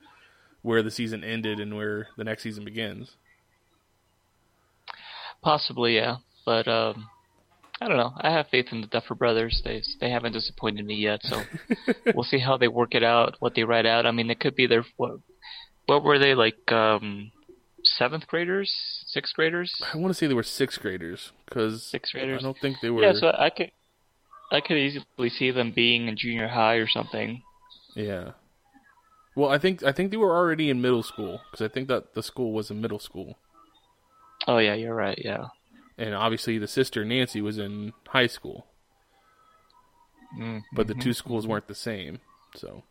[0.61, 3.17] where the season ended and where the next season begins.
[5.43, 7.09] Possibly yeah, but um,
[7.81, 8.13] I don't know.
[8.17, 9.61] I have faith in the Duffer Brothers.
[9.63, 11.41] They they haven't disappointed me yet, so
[12.15, 14.05] we'll see how they work it out, what they write out.
[14.05, 15.19] I mean, it could be their what
[15.85, 17.31] what were they like um,
[17.83, 18.73] seventh graders,
[19.05, 19.73] sixth graders?
[19.93, 22.41] I want to say they were sixth graders because Sixth graders.
[22.41, 23.03] I don't think they were.
[23.03, 23.71] Yeah, so I could,
[24.51, 27.41] I could easily see them being in junior high or something.
[27.95, 28.31] Yeah.
[29.35, 32.13] Well, I think I think they were already in middle school because I think that
[32.13, 33.37] the school was in middle school,
[34.47, 35.19] Oh yeah, you're right.
[35.23, 35.45] Yeah.
[35.97, 38.65] and obviously the sister Nancy was in high school,
[40.37, 40.63] Mm.
[40.73, 42.19] but the two schools weren't the same.
[42.55, 42.83] So,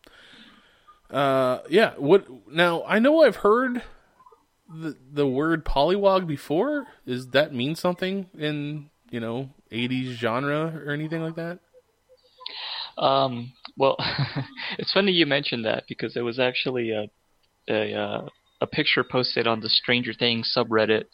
[1.10, 1.94] uh, yeah.
[1.96, 2.84] What now?
[2.84, 3.82] I know I've heard
[4.68, 6.86] the the word polywog before?
[7.06, 11.58] Is that mean something in you know '80s genre or anything like that?
[12.98, 13.96] Um, well,
[14.78, 17.08] it's funny you mentioned that because there was actually a
[17.68, 18.28] a uh,
[18.60, 21.04] a picture posted on the Stranger Things subreddit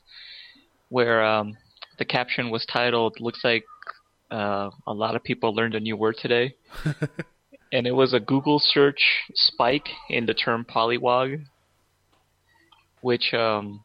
[0.89, 1.57] where um,
[1.99, 3.65] the caption was titled "Looks like
[4.31, 6.55] uh, a lot of people learned a new word today,"
[7.73, 11.45] and it was a Google search spike in the term polywog,
[13.01, 13.85] which um,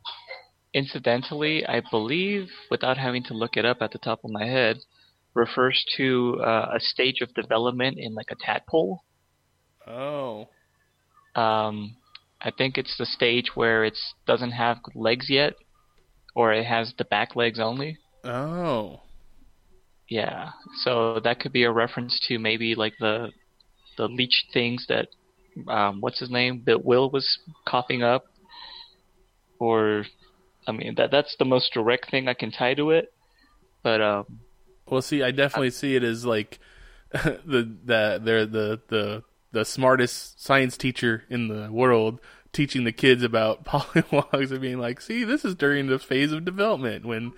[0.73, 4.77] incidentally, I believe, without having to look it up at the top of my head,
[5.33, 9.03] refers to uh, a stage of development in like a tadpole.
[9.87, 10.49] Oh,
[11.35, 11.97] Um,
[12.41, 15.53] I think it's the stage where it doesn't have legs yet,
[16.35, 17.97] or it has the back legs only.
[18.23, 19.01] oh,
[20.09, 20.51] Yeah,
[20.83, 23.31] so that could be a reference to maybe like the
[23.97, 25.07] the leech things that
[25.67, 28.25] um, what's his name, that Will was coughing up,
[29.59, 30.05] or
[30.67, 33.13] I mean that that's the most direct thing I can tie to it.
[33.83, 34.39] But um,
[34.87, 36.59] Well, see, I definitely see it as like
[37.11, 42.19] the the they're the the the smartest science teacher in the world
[42.53, 46.45] teaching the kids about polywogs and being like, "See, this is during the phase of
[46.45, 47.33] development when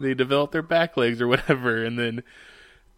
[0.00, 2.22] they develop their back legs or whatever," and then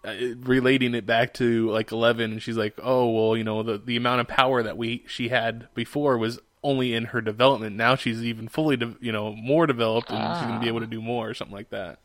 [0.04, 3.78] uh, relating it back to like 11 and she's like oh well you know the
[3.78, 7.94] the amount of power that we she had before was only in her development now
[7.94, 10.88] she's even fully de- you know more developed and she's going to be able to
[10.88, 12.00] do more or something like that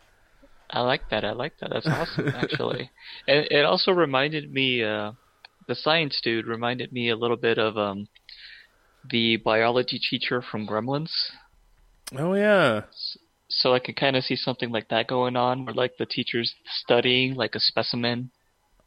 [0.69, 1.23] I like that.
[1.23, 1.69] I like that.
[1.71, 2.91] That's awesome, actually.
[3.27, 5.13] And it also reminded me, uh,
[5.67, 8.07] the science dude reminded me a little bit of um,
[9.09, 11.11] the biology teacher from Gremlins.
[12.17, 12.83] oh yeah
[13.49, 16.53] So I can kind of see something like that going on, where like the teacher's
[16.65, 18.31] studying like a specimen,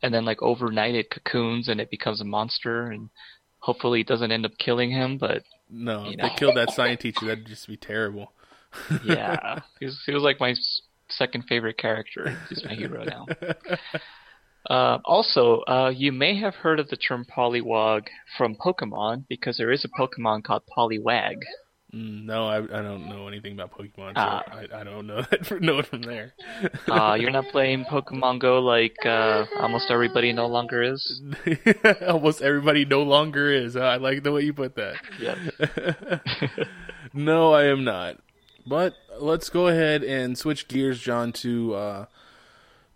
[0.03, 3.11] and then like overnight it cocoons and it becomes a monster, and
[3.61, 5.17] hopefully it doesn't end up killing him.
[5.19, 6.29] But no You know.
[6.29, 8.33] they killed that science teacher that'd just be terrible
[9.05, 10.55] yeah, he was, he was like my
[11.09, 12.39] second favorite character.
[12.49, 13.27] He's my hero now.
[14.69, 19.71] Uh, also, uh, you may have heard of the term Poliwag from Pokemon because there
[19.71, 21.37] is a Pokemon called Poliwag.
[21.93, 24.45] Mm, no I, I don't know anything about pokemon so Ah.
[24.53, 26.35] I, I don't know that know it from there
[26.87, 31.21] Uh, you're not playing Pokemon Go like uh, almost everybody no longer is.
[32.07, 36.69] almost everybody no longer is i like the way you put that Yep.
[37.13, 38.19] No, I am not.
[38.67, 42.07] But let's go ahead and switch gears, John, to uh,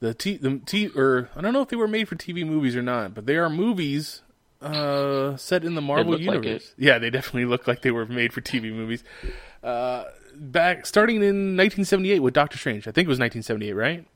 [0.00, 2.76] the T the T or I don't know if they were made for TV movies
[2.76, 4.22] or not, but they are movies
[4.60, 6.74] uh, set in the Marvel look like universe.
[6.78, 9.04] yeah, they definitely look like they were made for TV movies.
[9.62, 10.04] Uh,
[10.34, 12.88] back starting in 1978 with Doctor Strange.
[12.88, 14.06] I think it was 1978, right?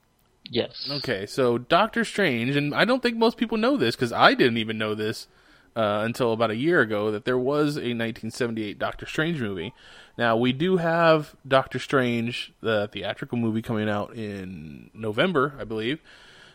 [0.50, 0.88] Yes.
[0.90, 4.56] Okay, so Doctor Strange, and I don't think most people know this because I didn't
[4.56, 5.28] even know this
[5.76, 9.72] uh, until about a year ago that there was a 1978 Doctor Strange movie.
[10.16, 16.00] Now we do have Doctor Strange, the theatrical movie, coming out in November, I believe,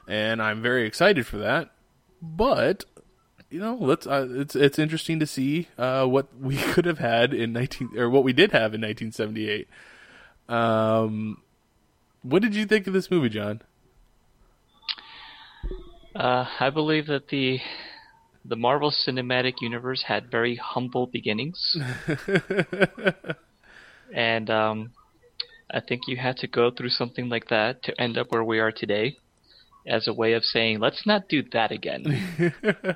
[0.08, 1.72] and I'm very excited for that.
[2.22, 2.86] But
[3.54, 4.08] you know, let's.
[4.08, 8.10] Uh, it's it's interesting to see uh, what we could have had in 19 or
[8.10, 9.68] what we did have in 1978.
[10.50, 11.42] Um,
[12.24, 13.62] what did you think of this movie, John?
[16.16, 17.60] Uh, I believe that the
[18.46, 21.78] the Marvel Cinematic Universe had very humble beginnings,
[24.14, 24.92] and um,
[25.72, 28.60] I think you had to go through something like that to end up where we
[28.60, 29.18] are today,
[29.88, 32.54] as a way of saying, let's not do that again.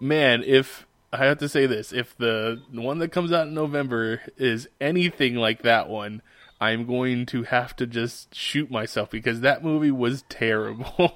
[0.00, 4.20] man, if I have to say this, if the, one that comes out in November
[4.36, 6.22] is anything like that one,
[6.60, 10.92] I'm going to have to just shoot myself because that movie was terrible.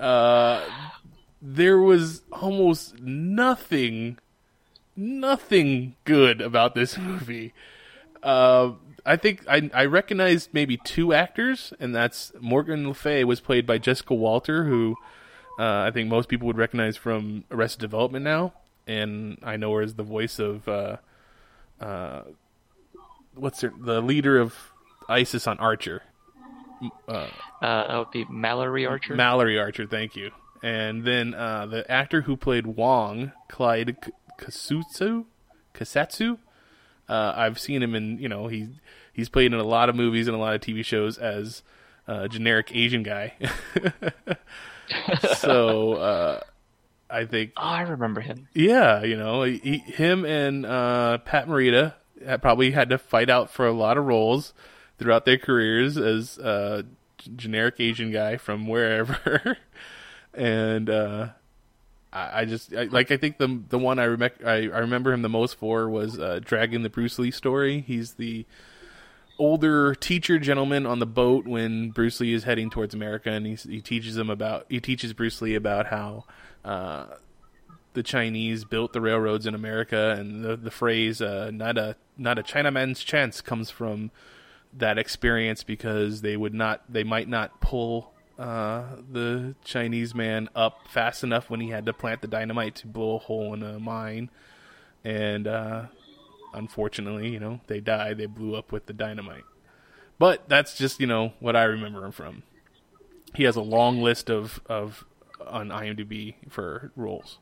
[0.00, 0.68] uh,
[1.56, 4.18] there was almost nothing,
[4.96, 7.52] nothing good about this movie.
[8.22, 8.72] Uh,
[9.04, 13.66] I think I I recognized maybe two actors, and that's Morgan Le Fay was played
[13.66, 14.96] by Jessica Walter, who
[15.58, 18.52] uh, I think most people would recognize from Arrested Development now,
[18.86, 20.96] and I know her as the voice of uh,
[21.80, 22.22] uh,
[23.34, 24.54] what's her, the leader of
[25.08, 26.02] ISIS on Archer,
[27.08, 27.26] Uh,
[27.60, 29.14] that would be Mallory Archer.
[29.14, 29.86] Mallory Archer.
[29.86, 30.30] Thank you.
[30.62, 35.24] And then uh, the actor who played Wong, Clyde K- Kasutsu,
[35.74, 36.38] Kasatsu.
[37.08, 38.68] Uh, I've seen him in you know he
[39.12, 41.62] he's played in a lot of movies and a lot of TV shows as
[42.06, 43.34] a generic Asian guy.
[45.36, 46.40] so uh,
[47.10, 48.48] I think oh, I remember him.
[48.54, 51.94] yeah, you know, he, him and uh, Pat Morita
[52.40, 54.54] probably had to fight out for a lot of roles
[54.98, 56.84] throughout their careers as a
[57.18, 59.58] g- generic Asian guy from wherever,
[60.34, 61.28] and uh,
[62.12, 65.12] I, I just I, like I think the the one I, rem- I I remember
[65.12, 67.80] him the most for was uh, Dragon the Bruce Lee story.
[67.80, 68.46] He's the
[69.38, 73.54] older teacher gentleman on the boat when Bruce Lee is heading towards America, and he
[73.54, 76.24] he teaches him about he teaches Bruce Lee about how
[76.64, 77.06] uh,
[77.94, 82.38] the Chinese built the railroads in America, and the the phrase uh, "not a not
[82.38, 84.10] a Chinaman's chance" comes from
[84.74, 90.88] that experience because they would not they might not pull uh, the Chinese man up
[90.88, 93.78] fast enough when he had to plant the dynamite to blow a hole in a
[93.78, 94.30] mine,
[95.04, 95.86] and uh,
[96.54, 98.18] unfortunately, you know, they died.
[98.18, 99.44] They blew up with the dynamite.
[100.18, 102.42] But that's just you know what I remember him from.
[103.34, 105.04] He has a long list of of
[105.46, 107.38] on IMDb for roles.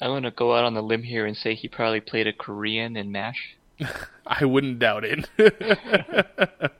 [0.00, 2.96] I'm gonna go out on the limb here and say he probably played a Korean
[2.96, 3.56] in MASH.
[4.26, 5.28] I wouldn't doubt it.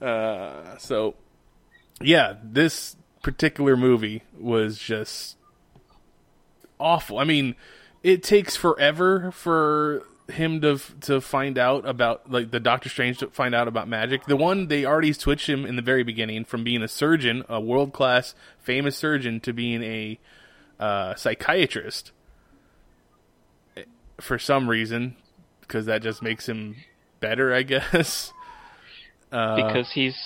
[0.00, 1.14] uh, so,
[2.00, 5.36] yeah, this particular movie was just
[6.78, 7.18] awful.
[7.18, 7.54] I mean,
[8.02, 13.28] it takes forever for him to to find out about like the Doctor Strange to
[13.28, 14.24] find out about magic.
[14.26, 17.60] The one they already switched him in the very beginning from being a surgeon, a
[17.60, 20.18] world class famous surgeon, to being a
[20.78, 22.12] uh, psychiatrist
[24.20, 25.16] for some reason
[25.60, 26.76] because that just makes him
[27.20, 28.32] better, I guess.
[29.32, 30.16] Uh, because he's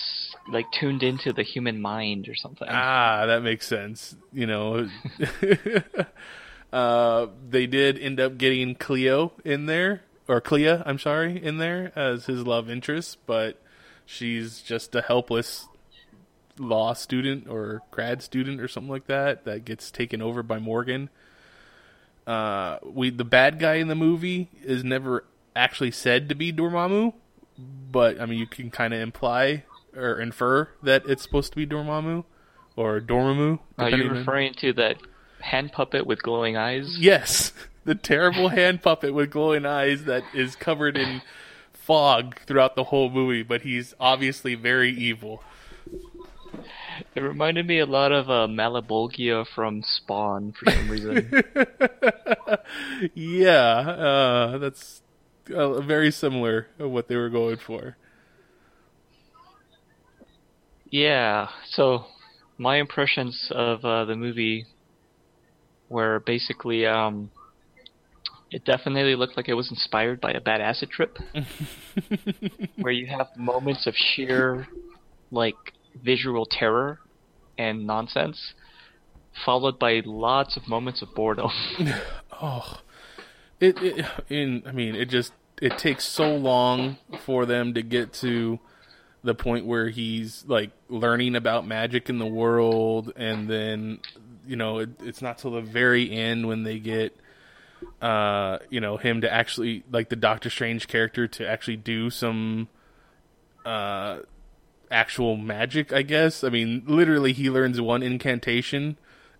[0.50, 2.68] like tuned into the human mind or something.
[2.70, 4.16] Ah, that makes sense.
[4.32, 4.88] You know,
[6.72, 11.92] uh, they did end up getting Cleo in there, or Clea, I'm sorry, in there
[11.96, 13.60] as his love interest, but
[14.04, 15.68] she's just a helpless
[16.58, 21.08] law student or grad student or something like that that gets taken over by Morgan.
[22.26, 25.24] Uh, we the bad guy in the movie is never
[25.56, 27.14] actually said to be Dormammu,
[27.90, 29.64] but I mean you can kind of imply
[29.96, 32.24] or infer that it's supposed to be Dormammu
[32.76, 33.58] or Dormammu.
[33.78, 34.96] Are you referring to that
[35.40, 36.98] hand puppet with glowing eyes?
[36.98, 37.52] Yes,
[37.84, 41.22] the terrible hand puppet with glowing eyes that is covered in
[41.72, 45.42] fog throughout the whole movie, but he's obviously very evil.
[47.14, 51.42] It reminded me a lot of uh, Malebolgia from Spawn for some reason.
[53.14, 55.02] yeah, uh, that's
[55.54, 57.96] uh, very similar of what they were going for.
[60.90, 62.04] Yeah, so
[62.58, 64.66] my impressions of uh, the movie
[65.88, 67.30] were basically um,
[68.50, 71.18] it definitely looked like it was inspired by a bad acid trip,
[72.76, 74.66] where you have moments of sheer
[75.30, 75.54] like
[76.02, 76.98] visual terror
[77.56, 78.54] and nonsense,
[79.44, 81.50] followed by lots of moments of boredom.
[82.42, 82.80] Oh,
[83.60, 88.14] it, it in I mean it just it takes so long for them to get
[88.14, 88.58] to
[89.22, 94.00] the point where he's like learning about magic in the world and then
[94.46, 97.14] you know it, it's not till the very end when they get
[98.00, 102.68] uh you know him to actually like the Doctor Strange character to actually do some
[103.64, 104.20] uh
[104.90, 106.42] actual magic I guess.
[106.42, 108.96] I mean literally he learns one incantation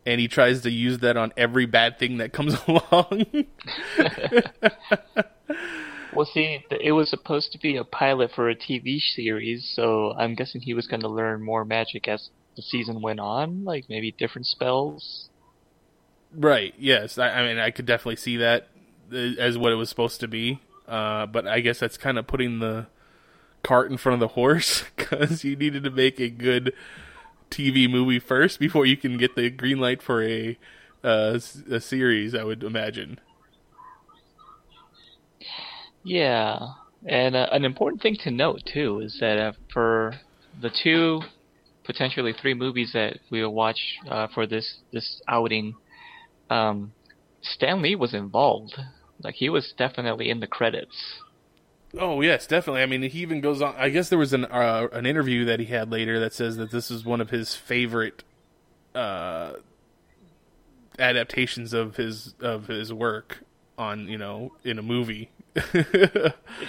[0.07, 3.25] and he tries to use that on every bad thing that comes along
[6.15, 10.35] well, see, it was supposed to be a pilot for a TV series, so I'm
[10.35, 14.13] guessing he was going to learn more magic as the season went on, like maybe
[14.13, 15.29] different spells.
[16.35, 16.75] Right.
[16.79, 17.19] Yes.
[17.19, 18.69] I, I mean, I could definitely see that
[19.13, 20.61] uh, as what it was supposed to be.
[20.87, 22.87] Uh, but I guess that's kind of putting the
[23.63, 26.73] cart in front of the horse because you needed to make a good
[27.51, 30.59] TV movie first before you can get the green light for a
[31.03, 31.39] uh,
[31.71, 32.35] a series.
[32.35, 33.21] I would imagine.
[36.05, 36.59] Yeah,
[37.07, 40.15] and uh, an important thing to note too is that uh, for
[40.61, 41.23] the two,
[41.85, 45.75] potentially three movies that we will watch uh, for this this outing,
[46.49, 46.93] um,
[47.43, 48.79] Stan Lee was involved.
[49.23, 50.97] Like he was definitely in the credits.
[51.99, 52.83] Oh yes, definitely.
[52.83, 53.75] I mean, he even goes on.
[53.77, 56.71] I guess there was an uh, an interview that he had later that says that
[56.71, 58.23] this is one of his favorite
[58.95, 59.55] uh,
[60.99, 63.39] adaptations of his of his work
[63.77, 65.31] on you know in a movie.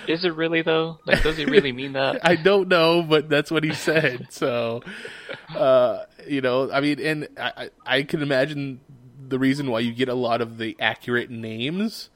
[0.07, 0.99] Is it really though?
[1.05, 2.19] Like, does he really mean that?
[2.25, 4.27] I don't know, but that's what he said.
[4.31, 4.81] So,
[5.55, 8.79] uh, you know, I mean, and I, I can imagine
[9.27, 12.09] the reason why you get a lot of the accurate names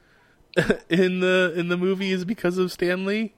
[0.88, 3.34] in the in the movie is because of Stan Lee.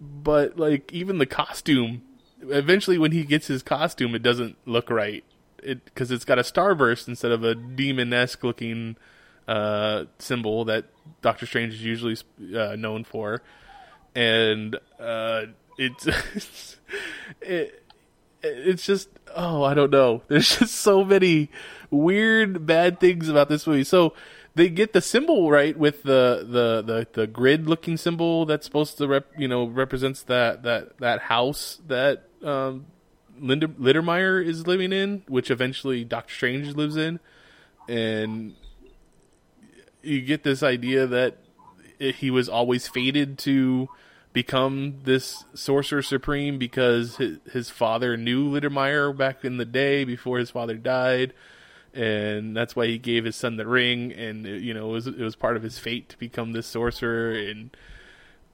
[0.00, 2.02] But like even the costume,
[2.40, 5.22] eventually when he gets his costume, it doesn't look right.
[5.62, 8.96] It because it's got a starburst instead of a demon-esque looking
[9.48, 10.86] uh, symbol that
[11.22, 12.16] Doctor Strange is usually
[12.56, 13.42] uh, known for,
[14.14, 15.46] and uh,
[15.78, 16.06] it's
[17.40, 17.82] it,
[18.42, 20.22] it's just oh I don't know.
[20.28, 21.50] There's just so many
[21.90, 23.84] weird bad things about this movie.
[23.84, 24.14] So
[24.54, 28.98] they get the symbol right with the the the, the grid looking symbol that's supposed
[28.98, 32.86] to rep you know represents that that that house that um
[33.40, 37.18] Linda Littermeyer is living in, which eventually Doctor Strange lives in,
[37.88, 38.54] and
[40.04, 41.38] you get this idea that
[41.98, 43.88] he was always fated to
[44.32, 50.38] become this sorcerer supreme because his, his father knew Littermeyer back in the day before
[50.38, 51.32] his father died
[51.94, 55.06] and that's why he gave his son the ring and uh, you know it was
[55.06, 57.76] it was part of his fate to become this sorcerer and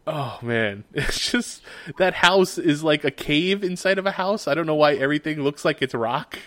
[0.07, 1.63] oh man it's just
[1.97, 4.47] that house is like a cave inside of a house.
[4.47, 6.39] I don't know why everything looks like it's rock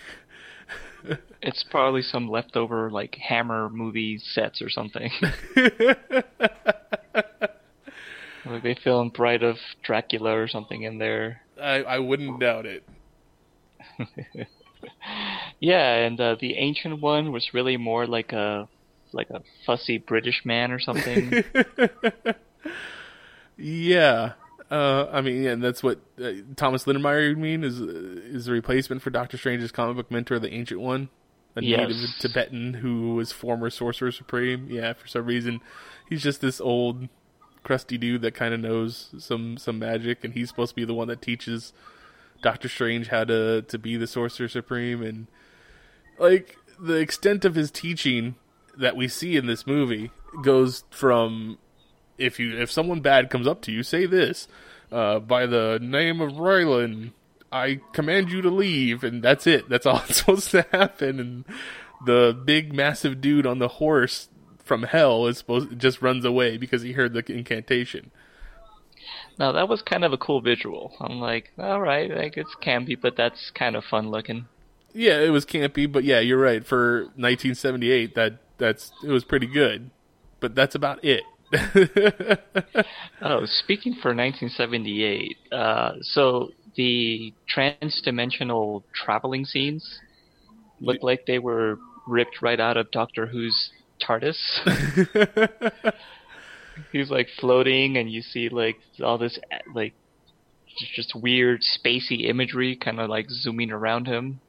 [1.44, 5.10] it's probably some leftover like hammer movie sets or something
[8.46, 12.82] like they filmed bride of dracula or something in there i i wouldn't doubt it
[15.60, 18.68] yeah, and uh, the ancient one was really more like a
[19.12, 21.44] like a fussy British man or something.
[23.56, 24.32] yeah.
[24.70, 28.52] Uh, I mean, yeah, and that's what uh, Thomas Lindenmeyer would mean is is the
[28.52, 31.10] replacement for Doctor Strange's comic book mentor, the Ancient One,
[31.56, 31.88] a Yes.
[31.88, 34.68] native Tibetan who was former Sorcerer Supreme.
[34.70, 35.60] Yeah, for some reason,
[36.08, 37.08] he's just this old,
[37.62, 40.94] crusty dude that kind of knows some some magic, and he's supposed to be the
[40.94, 41.72] one that teaches
[42.42, 45.26] Doctor Strange how to to be the Sorcerer Supreme, and
[46.18, 48.34] like the extent of his teaching
[48.76, 50.10] that we see in this movie
[50.42, 51.58] goes from
[52.18, 54.48] if you if someone bad comes up to you, say this
[54.92, 57.12] uh, by the name of Rylan.
[57.54, 59.68] I command you to leave, and that's it.
[59.68, 61.20] That's all that's supposed to happen.
[61.20, 61.44] And
[62.04, 64.28] the big, massive dude on the horse
[64.64, 68.10] from hell is supposed just runs away because he heard the incantation.
[69.38, 70.96] now that was kind of a cool visual.
[71.00, 74.46] I'm like, all right, like it's campy, but that's kind of fun looking.
[74.92, 76.64] Yeah, it was campy, but yeah, you're right.
[76.64, 79.90] For 1978, that that's it was pretty good,
[80.40, 81.22] but that's about it.
[83.22, 90.00] Oh, speaking for 1978, uh, so the trans-dimensional traveling scenes
[90.80, 93.70] look like they were ripped right out of Doctor Who's
[94.02, 94.36] TARDIS.
[96.92, 99.38] He's like floating, and you see like all this
[99.74, 99.94] like
[100.78, 104.40] just- just weird spacey imagery, kind of like zooming around him.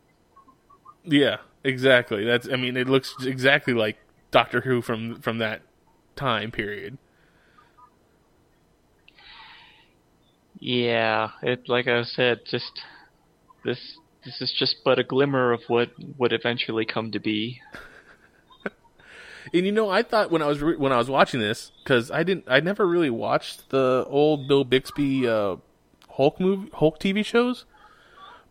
[1.03, 2.25] Yeah, exactly.
[2.25, 3.97] That's I mean, it looks exactly like
[4.31, 5.61] Doctor Who from from that
[6.15, 6.97] time period.
[10.59, 12.81] Yeah, it like I said, just
[13.63, 17.61] this this is just but a glimmer of what would eventually come to be.
[19.53, 22.09] And you know, I thought when I was re- when I was watching this because
[22.09, 25.57] I didn't, I never really watched the old Bill Bixby uh,
[26.09, 27.65] Hulk movie, Hulk TV shows.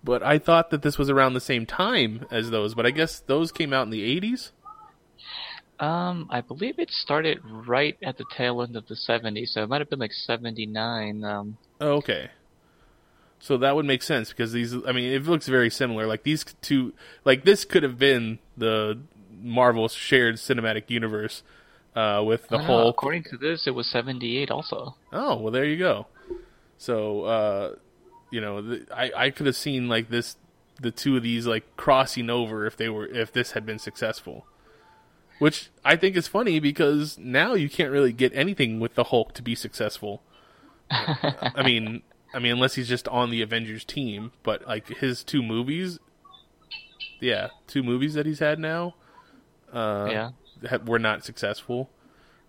[0.02, 2.74] But I thought that this was around the same time as those.
[2.74, 4.52] But I guess those came out in the eighties.
[5.84, 9.68] Um, I believe it started right at the tail end of the 70s, so it
[9.68, 11.24] might have been like 79.
[11.24, 12.30] Um, Oh, okay.
[13.40, 16.06] So that would make sense because these, I mean, it looks very similar.
[16.06, 18.98] Like these two, like this could have been the
[19.42, 21.42] Marvel shared cinematic universe
[21.94, 22.96] uh, with the I don't know, Hulk.
[22.96, 24.96] according to this, it was 78 also.
[25.12, 26.06] Oh, well, there you go.
[26.78, 27.74] So, uh,
[28.30, 30.36] you know, th- I I could have seen like this,
[30.80, 34.46] the two of these like crossing over if they were if this had been successful.
[35.44, 39.34] Which I think is funny because now you can't really get anything with the Hulk
[39.34, 40.22] to be successful.
[40.90, 42.00] I mean,
[42.32, 45.98] I mean, unless he's just on the Avengers team, but like his two movies,
[47.20, 48.94] yeah, two movies that he's had now,
[49.70, 50.30] uh, yeah.
[50.66, 51.90] ha- were not successful,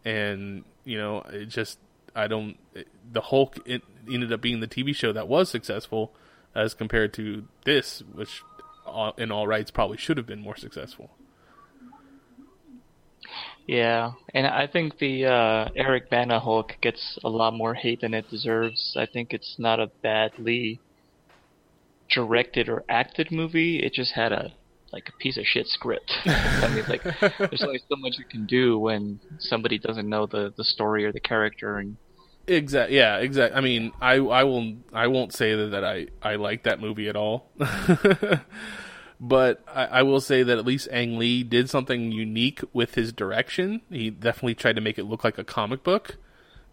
[0.05, 1.79] and you know, it just
[2.15, 2.55] I don't.
[3.11, 6.13] The Hulk it ended up being the TV show that was successful,
[6.55, 8.41] as compared to this, which
[8.87, 11.11] uh, in all rights probably should have been more successful.
[13.67, 18.13] Yeah, and I think the uh, Eric Bana Hulk gets a lot more hate than
[18.13, 18.95] it deserves.
[18.95, 20.79] I think it's not a badly
[22.09, 23.79] directed or acted movie.
[23.79, 24.53] It just had a
[24.93, 26.11] like a piece of shit script.
[26.25, 27.03] I mean, like
[27.39, 31.11] there's only so much you can do when somebody doesn't know the the story or
[31.11, 31.97] the character, and
[32.47, 32.91] Exact.
[32.91, 33.17] Yeah.
[33.17, 33.57] Exactly.
[33.57, 37.09] I mean, I I will I won't say that, that I I like that movie
[37.09, 37.49] at all.
[39.19, 43.13] but I, I will say that at least Ang Lee did something unique with his
[43.13, 43.81] direction.
[43.89, 46.17] He definitely tried to make it look like a comic book,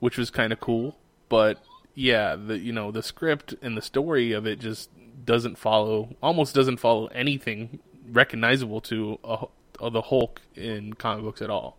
[0.01, 0.99] which was kind of cool.
[1.29, 1.63] But
[1.95, 4.91] yeah, the you know the script and the story of it just
[5.25, 7.79] doesn't follow, almost doesn't follow anything
[8.11, 11.77] recognizable to a, of uh, the Hulk in comic books at all.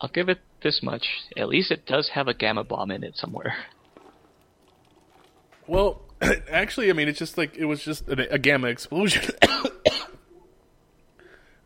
[0.00, 1.06] I'll give it this much:
[1.36, 3.56] at least it does have a gamma bomb in it somewhere.
[5.66, 6.00] Well,
[6.50, 9.30] Actually, I mean, it's just like it was just a, a gamma explosion.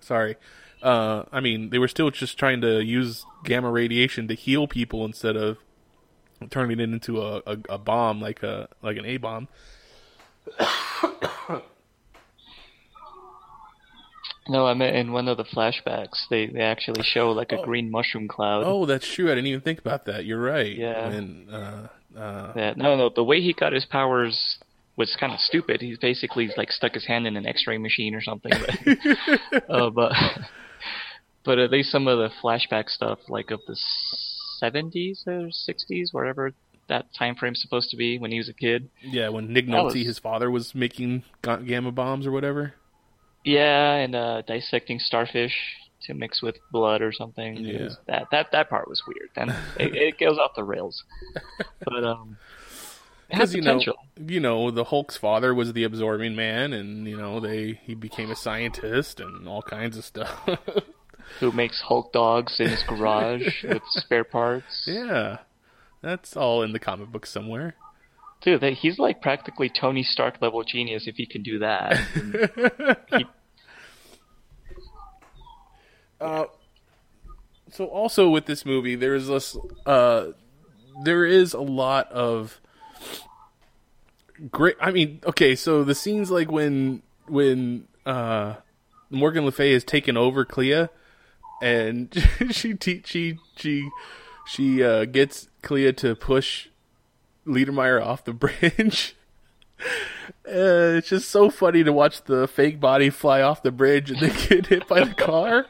[0.00, 0.36] Sorry.
[0.82, 5.05] Uh, I mean, they were still just trying to use gamma radiation to heal people
[5.05, 5.59] instead of
[6.50, 9.48] turning it into a, a, a bomb like a like an A bomb.
[14.48, 17.90] No, I meant in one of the flashbacks, they, they actually show like a green
[17.90, 18.64] mushroom cloud.
[18.66, 19.26] Oh, that's true.
[19.26, 20.24] I didn't even think about that.
[20.24, 20.76] You're right.
[20.76, 21.09] Yeah.
[21.09, 21.86] And, uh,
[22.16, 24.58] uh, Yeah, no, no, the way he got his powers
[24.96, 25.80] was kind of stupid.
[25.80, 28.52] He's basically like stuck his hand in an X-ray machine or something.
[29.50, 30.12] But, uh, but
[31.44, 33.76] but at least some of the flashback stuff, like of the
[34.58, 36.52] seventies or sixties, wherever
[36.88, 38.90] that time frame's supposed to be when he was a kid.
[39.00, 42.74] yeah, when Nick Nolte, was- his father, was making gamma bombs or whatever.
[43.44, 45.54] Yeah, and uh, dissecting starfish
[46.07, 47.57] to mix with blood or something.
[47.59, 47.88] Yeah.
[48.07, 49.30] that that that part was weird.
[49.34, 51.05] Then it, it goes off the rails.
[51.84, 52.36] But um,
[53.30, 53.94] has Because you know, potential.
[54.26, 58.30] you know, the Hulk's father was the absorbing man, and you know they he became
[58.30, 60.48] a scientist and all kinds of stuff.
[61.40, 64.84] Who makes Hulk dogs in his garage with spare parts?
[64.86, 65.38] yeah,
[66.03, 67.74] that's all in the comic book somewhere.
[68.42, 71.96] Dude, that, he's like practically Tony Stark level genius if he can do that.
[73.16, 73.26] He-
[77.70, 79.56] So also with this movie, there's this,
[79.86, 80.26] uh,
[81.04, 82.60] there is a lot of
[84.50, 84.76] great.
[84.80, 88.56] I mean, okay, so the scenes like when when uh,
[89.10, 90.88] Morgan Le Fay has taken over Clea,
[91.62, 92.12] and
[92.50, 93.88] she te- she she
[94.46, 96.68] she uh, gets Clea to push
[97.46, 99.16] Liedermeyer off the bridge.
[100.46, 104.20] Uh, it's just so funny to watch the fake body fly off the bridge and
[104.20, 105.66] then get hit by the car.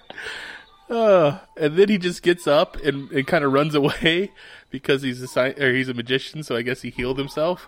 [0.92, 4.30] Uh, and then he just gets up and, and kind of runs away
[4.70, 7.66] because he's a sci- or he's a magician, so I guess he healed himself.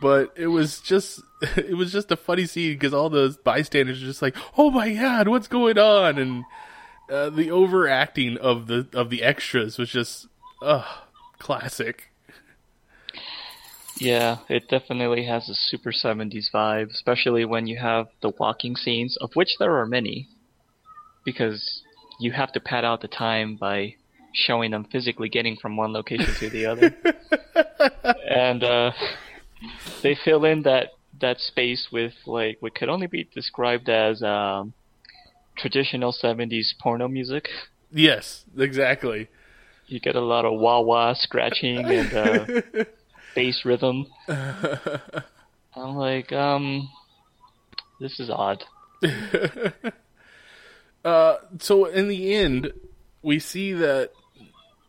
[0.00, 1.20] But it was just
[1.56, 4.94] it was just a funny scene because all the bystanders are just like, "Oh my
[4.94, 6.44] god, what's going on?" And
[7.10, 10.28] uh, the overacting of the of the extras was just
[10.62, 10.84] uh
[11.38, 12.12] classic.
[13.98, 19.16] yeah, it definitely has a super 70s vibe, especially when you have the walking scenes,
[19.20, 20.28] of which there are many,
[21.24, 21.82] because
[22.20, 23.94] you have to pad out the time by
[24.32, 26.94] showing them physically getting from one location to the other.
[28.30, 28.92] and uh,
[30.02, 30.88] they fill in that
[31.20, 34.72] that space with like what could only be described as um,
[35.56, 37.48] traditional 70s porno music.
[37.90, 39.28] Yes, exactly.
[39.86, 42.84] You get a lot of wah wah scratching and uh,
[43.34, 44.06] bass rhythm.
[44.28, 46.88] I'm like, um,
[47.98, 48.64] this is odd.
[51.58, 52.72] So in the end,
[53.22, 54.12] we see that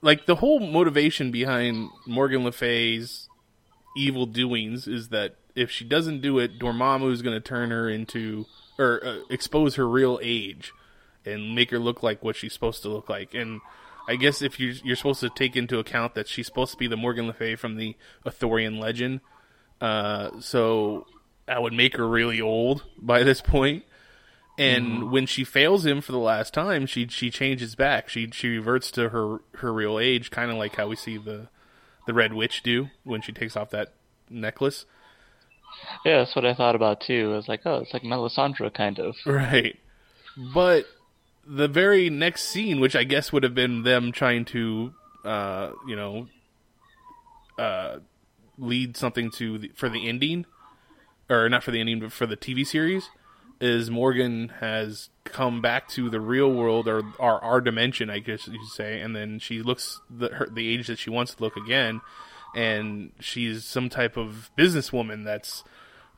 [0.02, 3.30] like the whole motivation behind Morgan Le Fay's
[3.96, 7.90] evil doings is that if she doesn't do it, Dormammu is going to turn her
[7.90, 8.46] into
[8.80, 10.72] or uh, expose her real age
[11.26, 13.34] and make her look like what she's supposed to look like.
[13.34, 13.62] And
[14.08, 16.88] I guess if you you're supposed to take into account that she's supposed to be
[16.88, 17.96] the Morgan Le Fay from the
[18.26, 19.22] Arthurian legend,
[19.80, 21.06] uh, so
[21.46, 23.84] that would make her really old by this point.
[24.62, 28.10] And when she fails him for the last time, she she changes back.
[28.10, 31.48] She she reverts to her her real age, kind of like how we see the
[32.06, 33.94] the Red Witch do when she takes off that
[34.30, 34.86] necklace.
[36.06, 37.32] Yeah, that's what I thought about too.
[37.34, 39.16] I was like, oh, it's like Melisandre kind of.
[39.26, 39.80] Right.
[40.54, 40.86] But
[41.46, 44.94] the very next scene, which I guess would have been them trying to,
[45.26, 46.28] uh, you know,
[47.58, 47.98] uh,
[48.58, 50.46] lead something to the, for the ending,
[51.30, 53.10] or not for the ending, but for the TV series,
[53.62, 58.48] is Morgan has come back to the real world or our our dimension, I guess
[58.48, 61.44] you could say, and then she looks the her, the age that she wants to
[61.44, 62.02] look again,
[62.56, 65.64] and she's some type of businesswoman that's,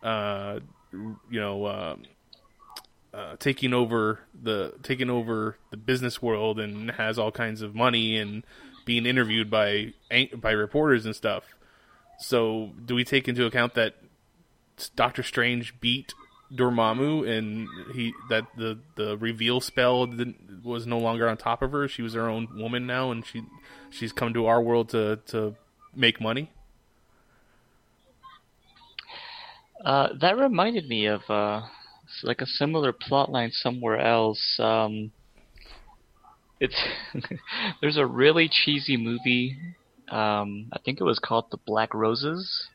[0.01, 0.59] uh,
[0.91, 1.67] you know.
[1.67, 2.03] Um,
[3.13, 8.17] uh, taking over the taking over the business world and has all kinds of money
[8.17, 8.43] and
[8.85, 9.93] being interviewed by
[10.35, 11.43] by reporters and stuff.
[12.17, 13.97] So, do we take into account that
[14.95, 16.15] Doctor Strange beat
[16.55, 20.07] Dormammu and he that the the reveal spell
[20.63, 21.87] was no longer on top of her?
[21.87, 23.43] She was her own woman now, and she
[23.89, 25.55] she's come to our world to to
[25.95, 26.51] make money.
[29.83, 31.61] Uh, that reminded me of uh,
[32.23, 34.57] like a similar plot line somewhere else.
[34.59, 35.11] Um,
[36.59, 36.75] it's
[37.81, 39.57] there's a really cheesy movie.
[40.09, 42.67] Um, I think it was called The Black Roses,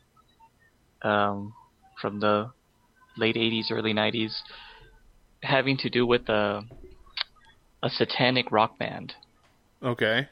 [1.03, 1.55] um,
[2.01, 2.51] from the
[3.19, 4.33] late '80s, early '90s,
[5.43, 6.63] having to do with a
[7.83, 9.15] a satanic rock band.
[9.83, 10.29] Okay.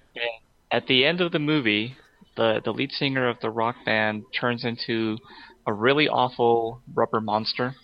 [0.70, 1.96] At the end of the movie,
[2.36, 5.18] the the lead singer of the rock band turns into
[5.66, 7.74] a really awful rubber monster.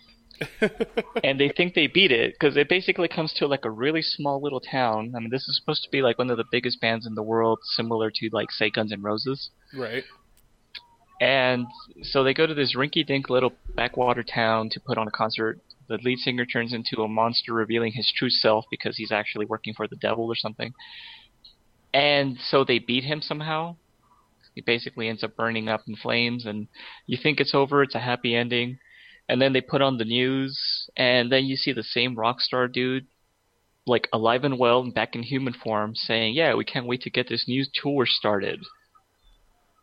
[1.22, 4.42] and they think they beat it because it basically comes to like a really small
[4.42, 5.12] little town.
[5.14, 7.22] I mean, this is supposed to be like one of the biggest bands in the
[7.22, 9.50] world, similar to like say Guns N' Roses.
[9.72, 10.04] Right.
[11.22, 11.68] And
[12.02, 15.60] so they go to this rinky-dink little backwater town to put on a concert.
[15.86, 19.72] The lead singer turns into a monster, revealing his true self because he's actually working
[19.72, 20.74] for the devil or something.
[21.94, 23.76] And so they beat him somehow.
[24.56, 26.66] He basically ends up burning up in flames, and
[27.06, 27.84] you think it's over.
[27.84, 28.80] It's a happy ending.
[29.28, 32.66] And then they put on the news, and then you see the same rock star
[32.66, 33.06] dude,
[33.86, 37.10] like alive and well and back in human form, saying, "Yeah, we can't wait to
[37.10, 38.60] get this new tour started."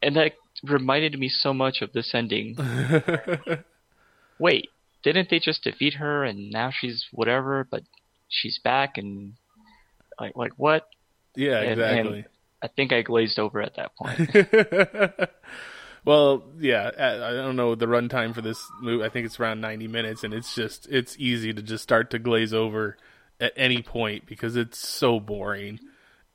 [0.03, 0.33] And that
[0.63, 2.55] reminded me so much of this ending.
[4.39, 4.69] Wait,
[5.03, 7.83] didn't they just defeat her and now she's whatever, but
[8.27, 9.33] she's back and
[10.19, 10.87] like like what?
[11.35, 12.17] yeah, And- exactly.
[12.19, 12.25] and
[12.61, 15.29] I think I glazed over at that point.
[16.05, 19.03] well, yeah, I don't know the runtime for this movie.
[19.03, 22.19] I think it's around 90 minutes, and it's just it's easy to just start to
[22.19, 22.97] glaze over
[23.39, 25.79] at any point because it's so boring.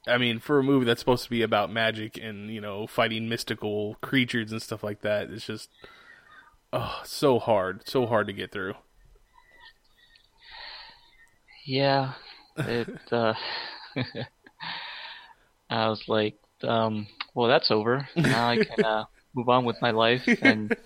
[0.06, 3.28] I mean, for a movie that's supposed to be about magic and you know fighting
[3.28, 5.70] mystical creatures and stuff like that, it's just
[6.72, 8.74] oh so hard, so hard to get through.
[11.66, 12.14] yeah,
[12.56, 12.88] it.
[13.12, 13.34] Uh,
[15.70, 18.08] I was like, um, well, that's over.
[18.16, 20.22] Now I can uh, move on with my life.
[20.42, 20.76] And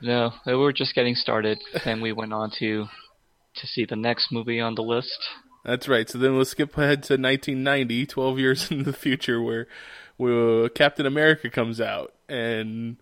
[0.00, 1.60] no, we were just getting started.
[1.84, 2.86] and we went on to
[3.56, 5.18] to see the next movie on the list.
[5.64, 6.08] That's right.
[6.08, 9.66] So then we'll skip ahead to 1990, 12 years in the future, where,
[10.16, 12.96] where Captain America comes out, and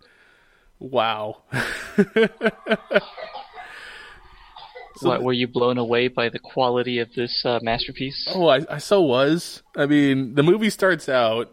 [0.79, 1.43] wow.
[5.01, 8.27] So what, were you blown away by the quality of this uh, masterpiece?
[8.35, 9.63] Oh, I, I so was.
[9.75, 11.51] I mean, the movie starts out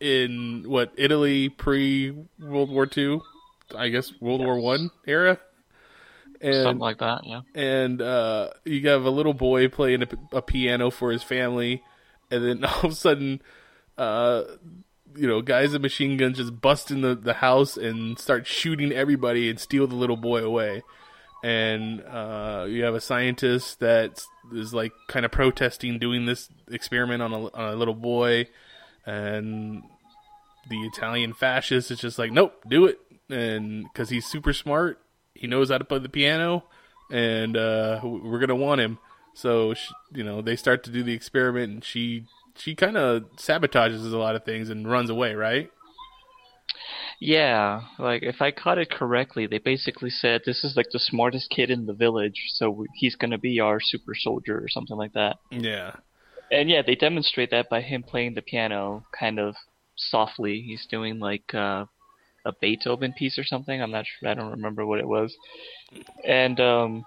[0.00, 3.20] in what Italy pre World War Two,
[3.76, 5.38] I guess World War One era,
[6.40, 7.42] and Something like that, yeah.
[7.54, 11.82] and uh, you have a little boy playing a, a piano for his family,
[12.30, 13.42] and then all of a sudden,
[13.98, 14.44] uh,
[15.16, 18.92] you know, guys with machine guns just bust in the, the house and start shooting
[18.92, 20.82] everybody and steal the little boy away.
[21.42, 24.22] And uh, you have a scientist that
[24.52, 28.46] is like kind of protesting doing this experiment on a, on a little boy,
[29.06, 29.82] and
[30.68, 32.98] the Italian fascist is just like, nope, do it,
[33.30, 35.00] and because he's super smart,
[35.34, 36.64] he knows how to play the piano,
[37.10, 38.98] and uh, we're gonna want him.
[39.34, 42.26] So sh you know they start to do the experiment, and she
[42.56, 45.70] she kind of sabotages a lot of things and runs away, right?
[47.20, 51.50] Yeah, like if I caught it correctly, they basically said this is like the smartest
[51.50, 55.36] kid in the village, so he's gonna be our super soldier or something like that.
[55.50, 55.96] Yeah,
[56.50, 59.56] And yeah, they demonstrate that by him playing the piano kind of
[59.96, 60.62] softly.
[60.62, 61.86] He's doing like uh,
[62.44, 63.80] a Beethoven piece or something.
[63.80, 64.28] I'm not sure.
[64.28, 65.34] I don't remember what it was.
[66.26, 67.04] And um,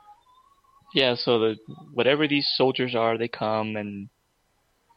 [0.93, 1.55] yeah, so the
[1.93, 4.09] whatever these soldiers are, they come and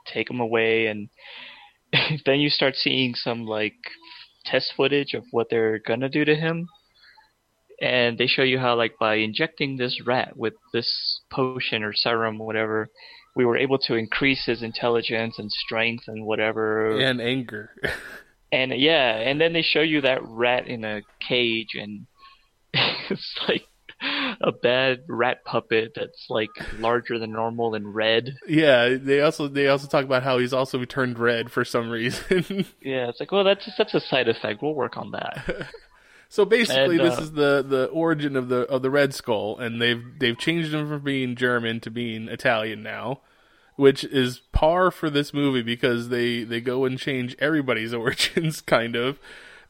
[0.06, 1.08] take him away, and
[2.26, 3.76] then you start seeing some like
[4.44, 6.68] test footage of what they're gonna do to him.
[7.80, 12.38] And they show you how, like, by injecting this rat with this potion or serum,
[12.38, 12.88] whatever,
[13.34, 16.98] we were able to increase his intelligence and strength and whatever.
[16.98, 17.72] and anger.
[18.52, 22.06] And yeah, and then they show you that rat in a cage, and
[22.72, 23.66] it's like
[24.40, 28.36] a bad rat puppet that's like larger than normal and red.
[28.46, 32.66] yeah, they also they also talk about how he's also turned red for some reason.
[32.80, 34.62] Yeah, it's like, well, that's that's a side effect.
[34.62, 35.68] We'll work on that.
[36.28, 39.58] So basically, And, this uh, is the, the origin of the of the Red Skull,
[39.60, 43.20] and they've they've changed him from being German to being Italian now,
[43.76, 48.96] which is par for this movie because they they go and change everybody's origins, kind
[48.96, 49.18] of.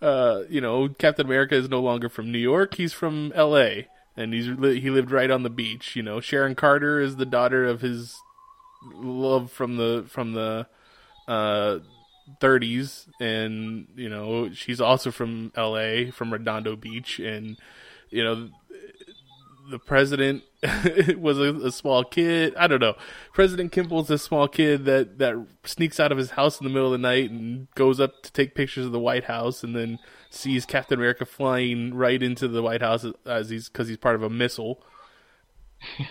[0.00, 3.88] Uh, you know, Captain America is no longer from New York; he's from L.A.
[4.16, 5.96] and he's he lived right on the beach.
[5.96, 8.16] You know, Sharon Carter is the daughter of his
[8.94, 10.66] love from the from the
[11.26, 11.78] uh
[12.40, 17.56] 30s and you know she's also from LA from Redondo Beach and
[18.10, 18.48] you know
[19.70, 20.42] the president
[21.18, 22.94] was a, a small kid I don't know
[23.32, 26.86] President Kimball's a small kid that that sneaks out of his house in the middle
[26.86, 29.98] of the night and goes up to take pictures of the White House and then
[30.30, 34.22] sees Captain America flying right into the White House as he's cuz he's part of
[34.22, 34.82] a missile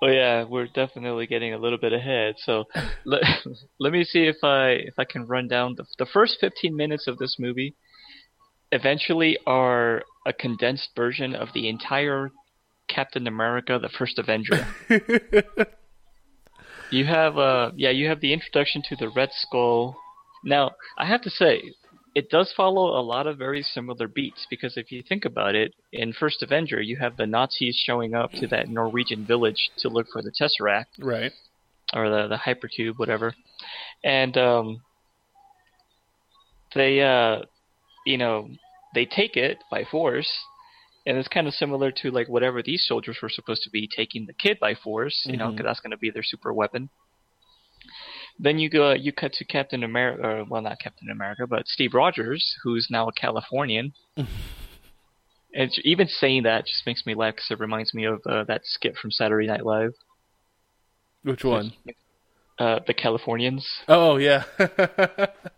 [0.00, 2.34] well, yeah, we're definitely getting a little bit ahead.
[2.38, 2.64] So
[3.04, 3.22] let,
[3.78, 7.06] let me see if I if I can run down the the first 15 minutes
[7.06, 7.74] of this movie.
[8.72, 12.30] Eventually, are a condensed version of the entire
[12.88, 14.66] Captain America: The First Avenger.
[16.90, 19.96] you have uh yeah, you have the introduction to the Red Skull.
[20.44, 21.62] Now, I have to say,
[22.14, 25.74] it does follow a lot of very similar beats because if you think about it,
[25.92, 30.06] in First Avenger, you have the Nazis showing up to that Norwegian village to look
[30.12, 31.32] for the Tesseract Right.
[31.94, 33.34] or the the hypercube, whatever,
[34.02, 34.82] and um,
[36.74, 37.42] they uh,
[38.06, 38.48] you know
[38.94, 40.30] they take it by force,
[41.06, 44.26] and it's kind of similar to like whatever these soldiers were supposed to be taking
[44.26, 45.52] the kid by force, you know, Mhm.
[45.56, 46.90] because that's going to be their super weapon.
[48.38, 52.54] Then you go, you cut to Captain America, well, not Captain America, but Steve Rogers,
[52.62, 53.92] who's now a Californian.
[55.54, 58.62] and even saying that just makes me laugh because it reminds me of uh, that
[58.64, 59.92] skit from Saturday Night Live,
[61.22, 61.72] Which one?
[62.60, 63.66] Uh, the Californians.
[63.88, 64.44] Oh yeah.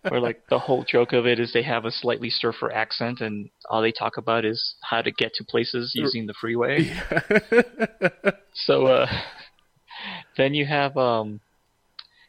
[0.09, 3.51] where like the whole joke of it is they have a slightly surfer accent and
[3.69, 6.95] all they talk about is how to get to places using the freeway.
[8.55, 9.07] so uh
[10.37, 11.41] then you have um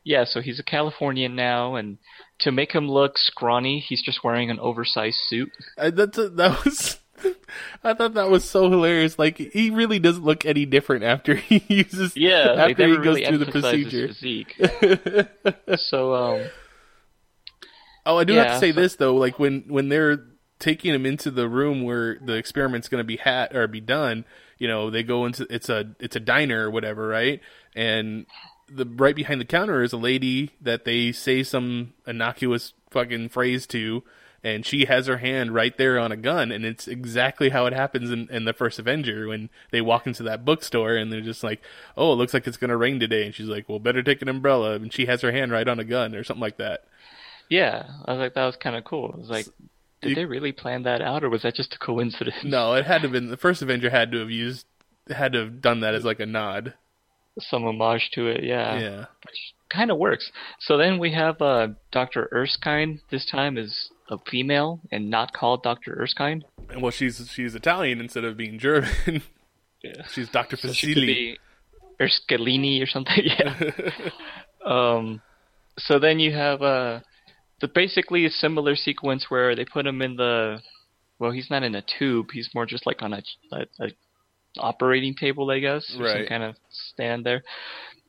[0.04, 2.00] yeah, so he's a Californian now and
[2.40, 5.52] to make him look scrawny, he's just wearing an oversized suit.
[5.78, 6.98] I, that's a, that was.
[7.84, 9.18] I thought that was so hilarious.
[9.20, 12.16] Like he really doesn't look any different after he uses.
[12.16, 14.08] Yeah, after he goes really through the procedure.
[14.08, 14.56] physique.
[15.78, 16.48] so um
[18.06, 19.16] Oh, I do have to say so- this though.
[19.16, 20.20] Like when when they're
[20.60, 24.26] taking him into the room where the experiment's going to be had or be done,
[24.58, 27.40] you know, they go into it's a it's a diner or whatever, right?
[27.76, 28.26] And
[28.70, 33.68] the right behind the counter is a lady that they say some innocuous fucking phrase
[33.68, 34.04] to.
[34.46, 37.72] And she has her hand right there on a gun, and it's exactly how it
[37.72, 41.46] happens in, in the first Avenger when they walk into that bookstore and they're just
[41.46, 41.62] like,
[41.96, 44.28] "Oh, it looks like it's gonna rain today," and she's like, "Well, better take an
[44.28, 46.84] umbrella," and she has her hand right on a gun or something like that.
[47.50, 49.12] yeah, I was like that was kind of cool.
[49.16, 49.46] I was like
[50.02, 52.36] did You- they really plan that out or was that just a coincidence?
[52.44, 54.66] No, it had to have been the first Avenger had to have used
[55.10, 56.74] had to have done that as like a nod.
[57.40, 58.78] Some homage to it, yeah.
[58.78, 59.00] Yeah.
[59.26, 60.32] which kind of works.
[60.60, 62.28] So then we have uh, Dr.
[62.34, 63.00] Erskine.
[63.10, 65.98] This time is a female and not called Dr.
[66.00, 66.44] Erskine.
[66.70, 69.24] And well, she's she's Italian instead of being German.
[69.84, 70.04] Yeah.
[70.12, 70.96] she's Doctor So Facili.
[70.96, 71.40] be
[72.82, 73.18] or something.
[73.24, 73.72] yeah.
[74.66, 75.22] um,
[75.78, 77.02] so then you have uh,
[77.62, 80.60] the basically a similar sequence where they put him in the.
[81.20, 82.28] Well, he's not in a tube.
[82.34, 83.88] He's more just like on a, a, a
[84.58, 87.44] operating table, I guess, or some kind of stand there.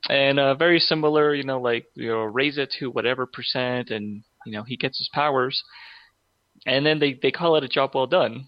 [0.09, 4.23] And uh, very similar, you know, like you know, raise it to whatever percent, and
[4.45, 5.63] you know, he gets his powers.
[6.65, 8.47] And then they they call it a job well done.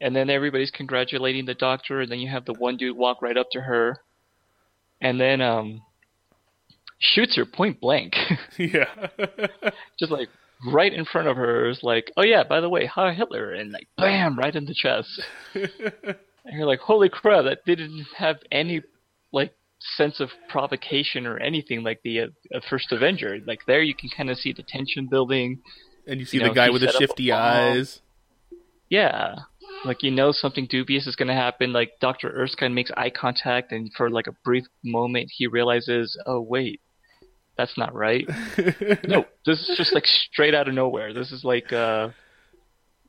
[0.00, 3.36] And then everybody's congratulating the doctor, and then you have the one dude walk right
[3.36, 3.98] up to her,
[5.00, 5.82] and then um,
[6.98, 8.14] shoots her point blank,
[8.58, 9.08] yeah.
[9.98, 10.28] just like
[10.66, 11.68] right in front of her.
[11.68, 14.74] Is like, oh yeah, by the way, hi Hitler, and like bam, right in the
[14.74, 15.22] chest.
[15.54, 16.18] and
[16.52, 18.82] you're like, holy crap, that didn't have any
[19.32, 19.54] like
[19.96, 23.38] sense of provocation or anything like the uh, uh, first Avenger.
[23.46, 25.60] Like there, you can kind of see the tension building.
[26.06, 28.00] and you see You the know, guy with the set up a shifty eyes.
[28.88, 29.36] Yeah.
[29.84, 31.72] Like you know something dubious is gonna happen.
[31.72, 32.30] Like Dr.
[32.30, 36.80] Erskine makes eye contact and for like a brief moment he realizes, oh wait,
[37.56, 38.26] that's not right.
[39.06, 41.12] no, this is just like straight out of nowhere.
[41.12, 42.08] This is like uh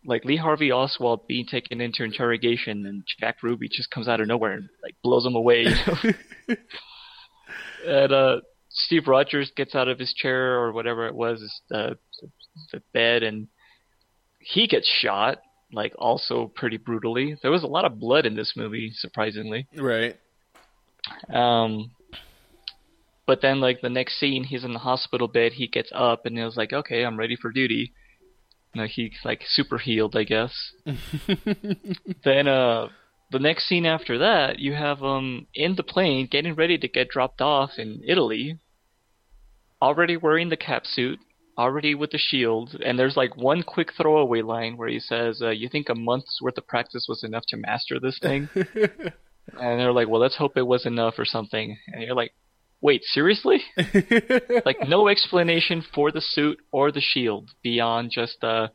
[0.05, 4.27] like Lee Harvey Oswald being taken into interrogation and Jack Ruby just comes out of
[4.27, 5.65] nowhere and like blows him away.
[7.87, 11.91] And uh Steve Rogers gets out of his chair or whatever it was, uh,
[12.71, 13.47] the bed and
[14.39, 15.37] he gets shot
[15.71, 17.37] like also pretty brutally.
[17.41, 19.67] There was a lot of blood in this movie, surprisingly.
[19.77, 20.17] right.
[21.31, 21.91] Um,
[23.27, 25.53] but then like the next scene, he's in the hospital bed.
[25.53, 27.93] He gets up and he was like, "Okay, I'm ready for duty."
[28.75, 30.53] You know, he like super healed, I guess.
[32.25, 32.89] then uh,
[33.31, 37.07] the next scene after that, you have um in the plane getting ready to get
[37.07, 38.59] dropped off in Italy.
[39.81, 41.19] Already wearing the cap suit,
[41.57, 45.51] already with the shield, and there's like one quick throwaway line where he says, uh,
[45.51, 49.93] "You think a month's worth of practice was enough to master this thing?" and they're
[49.93, 52.33] like, "Well, let's hope it was enough or something." And you're like,
[52.85, 53.63] "Wait, seriously?"
[54.65, 58.67] like no explanation for the suit or the shield beyond just, uh,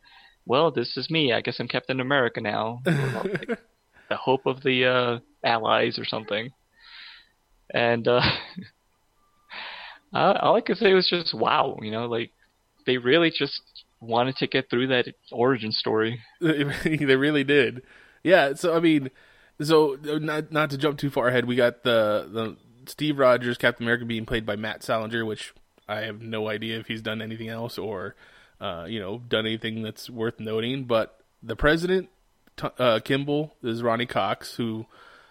[0.45, 1.33] "Well, this is me.
[1.33, 3.61] I guess I'm Captain America now." Like,
[4.09, 6.51] the hope of the uh, allies or something.
[7.73, 8.23] And uh,
[10.13, 12.33] all I could say was just wow, you know, like
[12.87, 13.63] they really just
[14.01, 16.21] wanted to get through that origin story.
[16.41, 16.65] they
[17.17, 17.83] really did.
[18.25, 18.55] Yeah.
[18.55, 19.13] So I mean,
[19.63, 22.57] so uh, not not to jump too far ahead, we got the the
[22.91, 25.55] Steve Rogers Captain America being played by Matt Salinger, which
[25.89, 28.15] I have no idea if he's done anything else or
[28.61, 30.85] uh, you know done anything that's worth noting.
[30.85, 32.09] But the president
[32.79, 34.87] uh, Kimball is Ronny Cox, who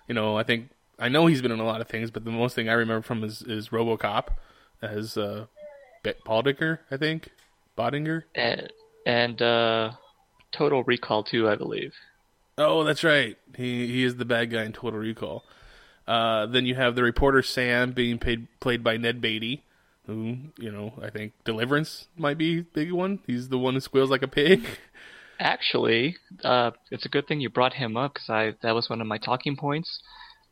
[0.07, 2.31] you know I think I know he's been in a lot of things, but the
[2.31, 4.29] most thing I remember from is is RoboCop
[4.81, 5.45] as uh,
[6.03, 7.29] Be- Baldinger, I think
[7.77, 8.23] Bodinger.
[8.35, 8.71] And,
[9.05, 9.91] and uh,
[10.51, 11.93] Total Recall too, I believe.
[12.57, 13.37] Oh, that's right.
[13.55, 15.43] He he is the bad guy in Total Recall.
[16.09, 19.63] Uh, then you have the reporter Sam being paid, played by Ned Beatty,
[20.07, 23.19] who you know I think Deliverance might be big one.
[23.27, 24.61] He's the one who squeals like a pig.
[25.39, 29.01] Actually, uh, it's a good thing you brought him up because I that was one
[29.01, 30.01] of my talking points.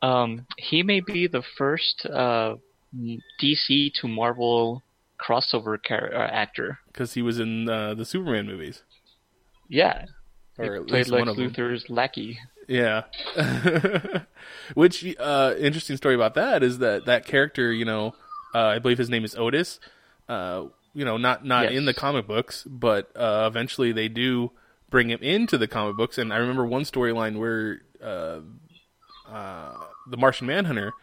[0.01, 2.55] Um, he may be the first uh,
[3.41, 4.83] DC to Marvel
[5.19, 6.79] crossover char- uh, actor.
[6.93, 8.83] because he was in uh, the Superman movies.
[9.67, 10.05] Yeah,
[10.57, 11.39] Or he at played least one Lex.
[11.39, 12.37] Luthor's lackey.
[12.67, 13.03] Yeah.
[14.73, 18.13] Which uh interesting story about that is that that character, you know,
[18.53, 19.79] uh, I believe his name is Otis.
[20.27, 21.73] Uh, you know, not not Yes.
[21.73, 24.51] in the comic books, but uh, eventually they do
[24.89, 26.17] bring him into the comic books.
[26.17, 28.39] And I remember one storyline where uh,
[29.29, 29.73] uh,
[30.09, 30.93] the Martian Manhunter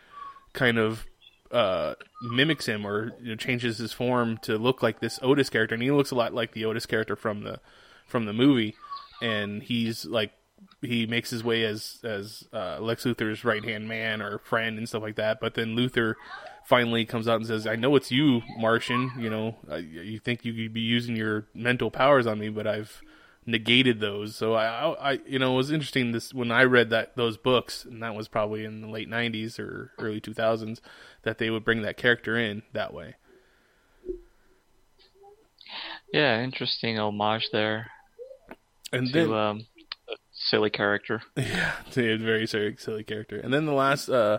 [0.52, 1.06] kind of
[1.50, 5.74] uh, mimics him or you know, changes his form to look like this Otis character,
[5.74, 7.60] and he looks a lot like the Otis character from the
[8.06, 8.74] from the movie.
[9.22, 10.32] And he's like
[10.84, 14.88] he makes his way as as uh, Lex Luthor's right hand man or friend and
[14.88, 15.40] stuff like that.
[15.40, 16.14] But then Luthor
[16.64, 19.12] finally comes out and says, "I know it's you, Martian.
[19.16, 22.66] You know, uh, you think you could be using your mental powers on me, but
[22.66, 23.02] I've
[23.46, 27.16] negated those." So I, I, you know, it was interesting this when I read that
[27.16, 30.80] those books, and that was probably in the late '90s or early 2000s,
[31.22, 33.16] that they would bring that character in that way.
[36.12, 37.90] Yeah, interesting homage there
[38.92, 39.66] And to then um,
[40.54, 41.22] silly character.
[41.36, 43.38] Yeah, very silly, silly character.
[43.38, 44.38] And then the last uh,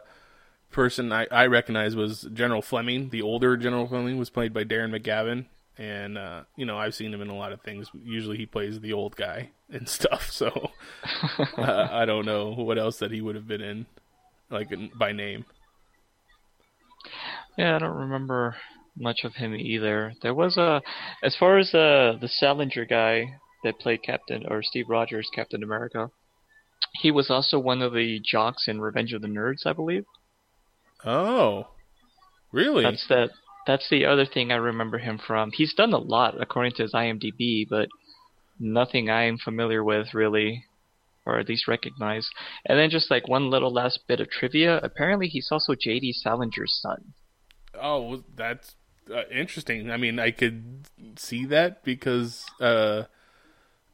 [0.71, 3.09] person I, I recognize was General Fleming.
[3.09, 5.45] The older General Fleming was played by Darren McGavin.
[5.77, 7.89] And, uh, you know, I've seen him in a lot of things.
[7.93, 10.29] Usually he plays the old guy and stuff.
[10.31, 10.71] So
[11.57, 13.85] uh, I don't know what else that he would have been in,
[14.49, 15.45] like by name.
[17.57, 18.55] Yeah, I don't remember
[18.97, 20.13] much of him either.
[20.21, 20.81] There was a,
[21.23, 23.35] as far as uh, the Salinger guy
[23.65, 26.09] that played Captain or Steve Rogers, Captain America.
[27.01, 30.05] He was also one of the jocks in Revenge of the Nerds, I believe.
[31.03, 31.67] Oh,
[32.51, 32.83] really?
[32.83, 33.31] That's that.
[33.67, 35.51] That's the other thing I remember him from.
[35.51, 37.89] He's done a lot according to his IMDb, but
[38.59, 40.65] nothing I'm familiar with really,
[41.25, 42.29] or at least recognize.
[42.65, 44.79] And then just like one little last bit of trivia.
[44.83, 46.13] Apparently, he's also J.D.
[46.23, 47.13] Salinger's son.
[47.73, 48.75] Oh, that's
[49.11, 49.89] uh, interesting.
[49.89, 50.87] I mean, I could
[51.17, 53.03] see that because uh,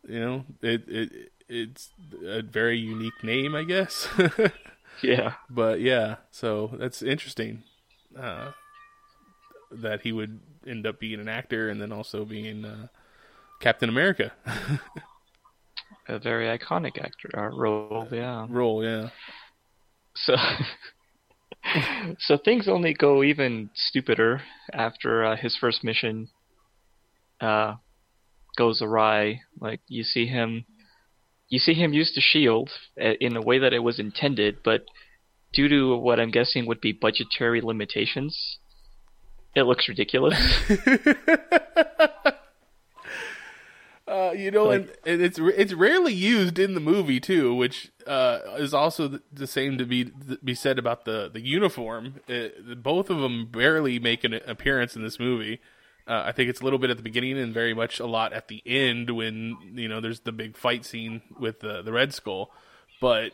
[0.08, 1.90] you know it it it's
[2.26, 4.08] a very unique name, I guess.
[5.02, 5.34] Yeah.
[5.50, 7.64] but yeah, so that's interesting
[8.16, 8.52] uh,
[9.72, 12.88] that he would end up being an actor and then also being uh,
[13.62, 14.32] Captain America
[16.08, 18.08] a very iconic actor uh, role.
[18.12, 18.46] Yeah.
[18.50, 18.84] role.
[18.84, 19.10] Yeah.
[20.16, 20.36] So,
[22.20, 24.42] so things only go even stupider
[24.74, 26.30] after uh, his first mission
[27.40, 27.76] uh,
[28.62, 29.42] goes awry.
[29.60, 30.66] Like you see him,
[31.50, 32.70] you see him use the shield
[33.06, 34.82] uh, in a way that it was intended, but
[35.58, 38.60] due to what I'm guessing would be budgetary limitations,
[39.56, 40.38] it looks ridiculous.
[44.08, 47.92] Uh, you know, Like- and, and it's it's rarely used in the movie too, which
[48.06, 50.12] uh, is also the, the same to be
[50.44, 52.16] be said about the the uniform.
[52.28, 55.62] It, both of them barely make an appearance in this movie.
[56.08, 58.34] Uh, I think it's a little bit at the beginning and very much a lot
[58.34, 62.14] at the end when you know there's the big fight scene with the the Red
[62.14, 62.52] Skull.
[63.00, 63.32] But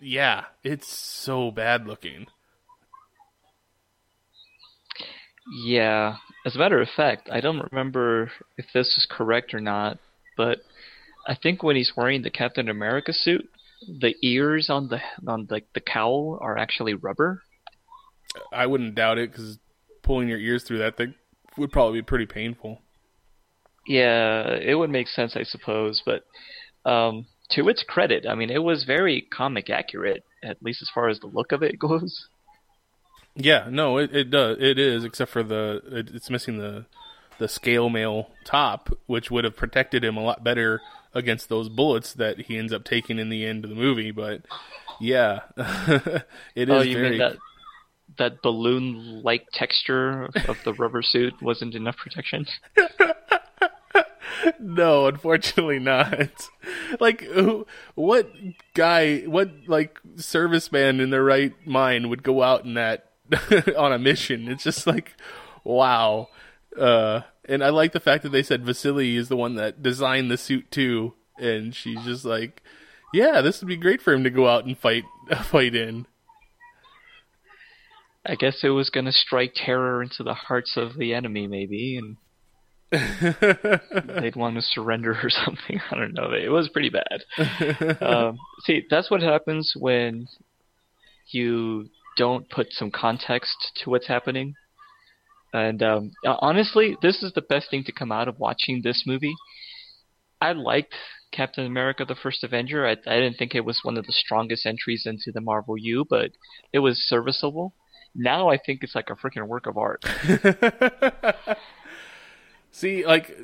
[0.00, 2.26] yeah, it's so bad looking.
[5.64, 6.16] Yeah.
[6.46, 9.98] As a matter of fact, I don't remember if this is correct or not,
[10.36, 10.60] but
[11.26, 13.48] I think when he's wearing the Captain America suit,
[13.86, 17.42] the ears on the on the the cowl are actually rubber.
[18.52, 19.58] I wouldn't doubt it because
[20.02, 21.14] pulling your ears through that thing
[21.56, 22.80] would probably be pretty painful.
[23.86, 26.24] Yeah, it would make sense, I suppose, but
[26.88, 31.08] um, to its credit, I mean, it was very comic accurate, at least as far
[31.08, 32.26] as the look of it goes.
[33.34, 34.58] Yeah, no, it, it does.
[34.60, 36.86] It is, except for the it, it's missing the
[37.38, 40.80] the scale mail top, which would have protected him a lot better
[41.14, 44.10] against those bullets that he ends up taking in the end of the movie.
[44.10, 44.42] But
[45.00, 45.40] yeah,
[46.54, 47.10] it is oh, you very.
[47.10, 47.36] mean that
[48.18, 52.46] that balloon-like texture of the rubber suit wasn't enough protection?
[54.58, 56.48] No, unfortunately not.
[56.98, 58.30] Like, who, what
[58.74, 63.06] guy, what like serviceman in their right mind would go out in that
[63.76, 64.48] on a mission?
[64.48, 65.14] It's just like,
[65.64, 66.28] wow.
[66.78, 70.30] Uh, and I like the fact that they said Vaselli is the one that designed
[70.30, 72.62] the suit too, and she's just like,
[73.12, 75.04] yeah, this would be great for him to go out and fight,
[75.42, 76.06] fight in.
[78.26, 81.96] I guess it was going to strike terror into the hearts of the enemy, maybe,
[81.96, 82.16] and
[84.20, 85.80] they'd want to surrender or something.
[85.90, 86.32] I don't know.
[86.32, 88.00] It was pretty bad.
[88.02, 90.26] um, see, that's what happens when
[91.32, 94.54] you don't put some context to what's happening.
[95.52, 99.34] And um, honestly, this is the best thing to come out of watching this movie.
[100.40, 100.94] I liked
[101.32, 102.86] Captain America: The First Avenger.
[102.86, 106.04] I, I didn't think it was one of the strongest entries into the Marvel U,
[106.08, 106.32] but
[106.72, 107.74] it was serviceable.
[108.14, 110.04] Now I think it's like a freaking work of art.
[112.72, 113.36] See, like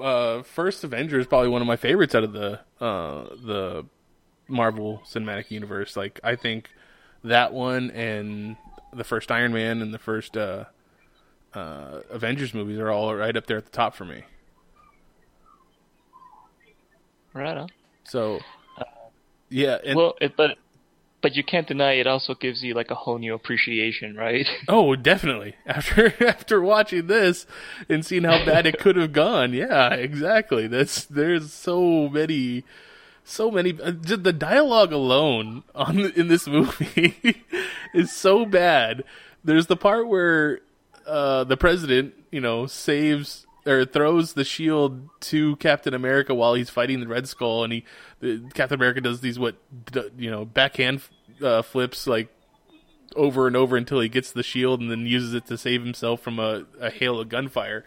[0.00, 3.86] uh, First Avenger is probably one of my favorites out of the uh, the
[4.48, 5.96] Marvel Cinematic Universe.
[5.96, 6.70] Like I think
[7.24, 8.56] that one and
[8.92, 10.64] the first Iron Man and the first uh,
[11.54, 14.22] uh, Avengers movies are all right up there at the top for me.
[17.32, 17.68] Right on.
[18.04, 18.40] So,
[19.50, 19.78] yeah.
[19.84, 20.58] And, well, it, but
[21.22, 24.46] but you can't deny it also gives you like a whole new appreciation, right?
[24.68, 25.56] Oh, definitely.
[25.66, 27.46] After after watching this
[27.88, 30.66] and seeing how bad it could have gone, yeah, exactly.
[30.66, 32.64] That's there's so many,
[33.24, 33.78] so many.
[33.80, 37.44] Uh, just the dialogue alone on in this movie
[37.94, 39.04] is so bad.
[39.44, 40.60] There's the part where
[41.06, 46.70] uh, the president, you know, saves or throws the shield to Captain America while he's
[46.70, 47.84] fighting the Red Skull, and he
[48.20, 49.56] the, Captain America does these what
[50.16, 51.02] you know backhand
[51.42, 52.28] uh, flips like
[53.14, 56.20] over and over until he gets the shield, and then uses it to save himself
[56.20, 57.84] from a, a hail of gunfire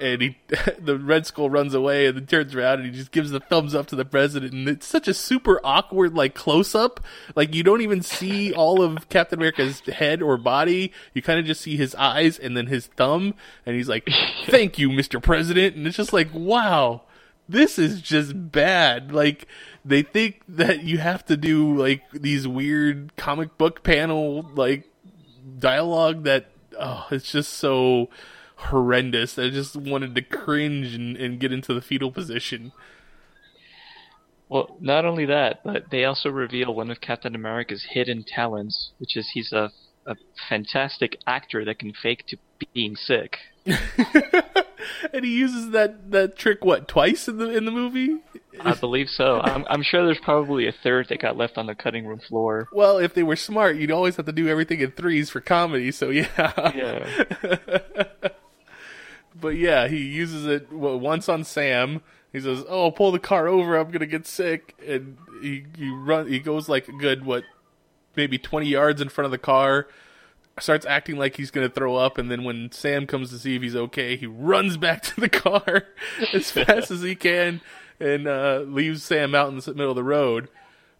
[0.00, 0.38] and he
[0.78, 3.74] the Red Skull runs away and then turns around and he just gives the thumbs
[3.74, 4.52] up to the president.
[4.52, 7.00] And it's such a super awkward like close up
[7.34, 10.92] like you don't even see all of Captain America's head or body.
[11.12, 13.34] You kind of just see his eyes and then his thumb.
[13.66, 14.08] And he's like
[14.46, 15.22] thank you Mr.
[15.22, 15.76] President.
[15.76, 17.02] And it's just like wow
[17.48, 19.12] this is just bad.
[19.12, 19.46] Like
[19.84, 24.84] they think that you have to do like these weird comic book panel like
[25.58, 26.46] dialogue that
[26.78, 28.08] oh it's just so
[28.56, 29.38] horrendous.
[29.38, 32.72] I just wanted to cringe and, and get into the fetal position.
[34.48, 39.16] Well, not only that, but they also reveal one of Captain America's hidden talents, which
[39.16, 39.72] is he's a,
[40.06, 40.16] a
[40.48, 42.36] fantastic actor that can fake to
[42.74, 43.38] being sick.
[43.66, 48.18] and he uses that, that trick what twice in the in the movie.
[48.60, 49.40] I believe so.
[49.40, 52.68] I'm, I'm sure there's probably a third that got left on the cutting room floor.
[52.72, 55.90] Well, if they were smart, you'd always have to do everything in threes for comedy.
[55.90, 56.28] So yeah.
[56.74, 58.28] Yeah.
[59.38, 62.02] but yeah, he uses it once on Sam.
[62.32, 63.76] He says, "Oh, pull the car over.
[63.76, 66.28] I'm gonna get sick." And he he run.
[66.28, 67.44] He goes like a good what,
[68.16, 69.88] maybe 20 yards in front of the car.
[70.60, 73.62] Starts acting like he's gonna throw up, and then when Sam comes to see if
[73.62, 75.84] he's okay, he runs back to the car
[76.32, 77.60] as fast as he can
[78.00, 80.48] and uh, leaves Sam out in the middle of the road.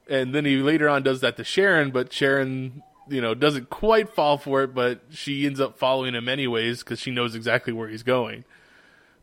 [0.09, 4.15] And then he later on does that to Sharon, but Sharon you know, doesn't quite
[4.15, 7.89] fall for it, but she ends up following him anyways because she knows exactly where
[7.89, 8.45] he's going.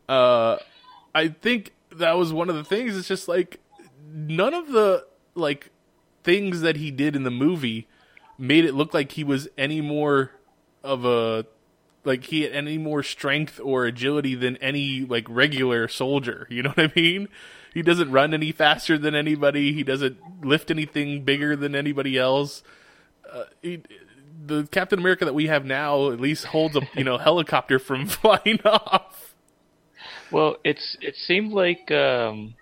[0.08, 0.58] Uh,
[1.14, 2.96] I think that was one of the things.
[2.96, 3.60] It's just like
[4.12, 5.70] none of the like
[6.22, 7.88] things that he did in the movie
[8.38, 10.32] made it look like he was any more
[10.82, 11.46] of a
[12.04, 16.46] like he had any more strength or agility than any like regular soldier.
[16.50, 17.28] You know what I mean?
[17.74, 19.72] He doesn't run any faster than anybody.
[19.72, 22.62] He doesn't lift anything bigger than anybody else
[23.32, 23.82] uh, he,
[24.46, 28.06] the Captain America that we have now at least holds a you know helicopter from
[28.22, 29.34] flying off.
[30.30, 32.54] Well, it's it seemed like um,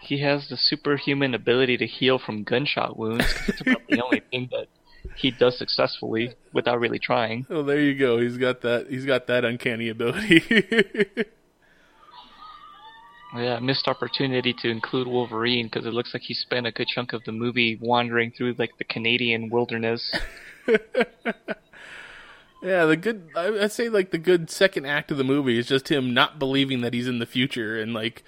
[0.00, 3.26] he has the superhuman ability to heal from gunshot wounds.
[3.46, 4.66] It's about the only thing that
[5.16, 7.46] he does successfully without really trying.
[7.48, 8.18] Oh, there you go.
[8.18, 8.88] He's got that.
[8.90, 10.42] He's got that uncanny ability.
[13.38, 17.12] Yeah, missed opportunity to include Wolverine because it looks like he spent a good chunk
[17.12, 20.14] of the movie wandering through like the Canadian wilderness.
[22.62, 23.28] yeah, the good.
[23.36, 26.80] I'd say like the good second act of the movie is just him not believing
[26.80, 28.22] that he's in the future and like,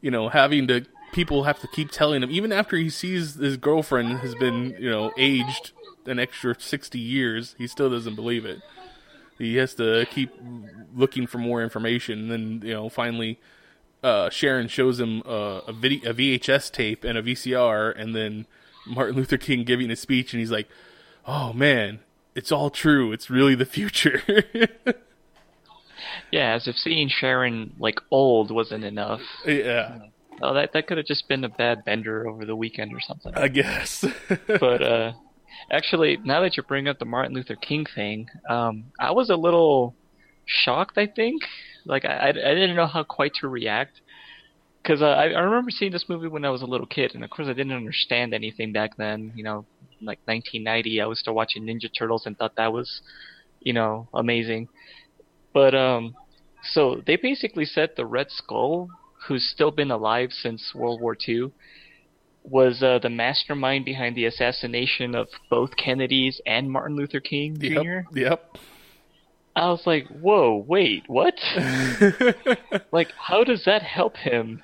[0.00, 3.58] you know, having to people have to keep telling him even after he sees his
[3.58, 5.72] girlfriend has been you know aged
[6.06, 8.60] an extra sixty years, he still doesn't believe it.
[9.38, 10.32] He has to keep
[10.94, 13.38] looking for more information, and then you know finally
[14.02, 18.46] uh, Sharon shows him uh, a, video, a VHS tape and a VCR, and then
[18.86, 20.68] Martin Luther King giving a speech, and he's like,
[21.26, 22.00] "Oh man,
[22.34, 23.12] it's all true.
[23.12, 24.22] It's really the future."
[26.32, 29.20] yeah, as if seeing Sharon like old wasn't enough.
[29.46, 29.98] Yeah.
[30.40, 33.32] Oh, that that could have just been a bad bender over the weekend or something.
[33.34, 34.04] I guess.
[34.46, 35.12] but uh,
[35.70, 39.36] actually, now that you bring up the Martin Luther King thing, um, I was a
[39.36, 39.94] little
[40.44, 40.98] shocked.
[40.98, 41.42] I think
[41.84, 44.00] like I, I didn't know how quite to react
[44.82, 47.22] because uh, I, I remember seeing this movie when I was a little kid, and
[47.22, 49.32] of course I didn't understand anything back then.
[49.34, 49.64] You know,
[50.00, 53.00] like 1990, I was still watching Ninja Turtles and thought that was,
[53.60, 54.68] you know, amazing.
[55.52, 56.16] But um,
[56.62, 58.88] so they basically said the Red Skull,
[59.26, 61.52] who's still been alive since World War II,
[62.44, 67.66] was uh, the mastermind behind the assassination of both Kennedys and Martin Luther King Jr.
[67.68, 68.04] Yep.
[68.14, 68.58] Yep.
[69.54, 71.34] I was like, whoa, wait, what?
[72.92, 74.62] like, how does that help him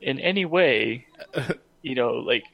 [0.00, 1.06] in any way?
[1.82, 2.44] You know, like,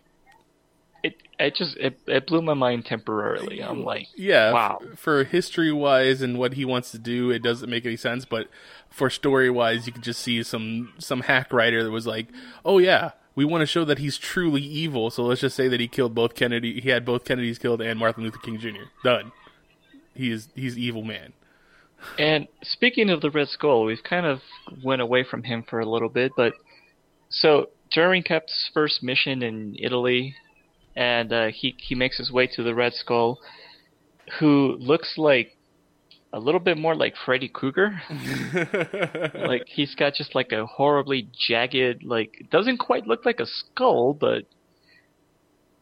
[1.05, 3.61] it, it just, it, it blew my mind temporarily.
[3.61, 4.81] I'm like, Yeah, Wow.
[4.97, 8.25] for history wise and what he wants to do, it doesn't make any sense.
[8.25, 8.49] But
[8.91, 12.27] for story wise, you could just see some some hack writer that was like,
[12.65, 15.81] "Oh yeah, we want to show that he's truly evil, so let's just say that
[15.81, 16.81] he killed both Kennedy.
[16.81, 18.85] He had both Kennedys killed and Martin Luther King Jr.
[19.03, 19.33] Done.
[20.15, 21.33] He is he's evil man.
[22.19, 24.41] And speaking of the Red Skull, we've kind of
[24.83, 26.53] went away from him for a little bit, but
[27.31, 30.35] so during Cap's first mission in Italy,
[30.95, 33.39] and uh, he he makes his way to the Red Skull,
[34.39, 35.57] who looks like
[36.33, 38.01] a little bit more like Freddy Krueger.
[39.35, 44.15] like he's got just like a horribly jagged, like doesn't quite look like a skull,
[44.15, 44.45] but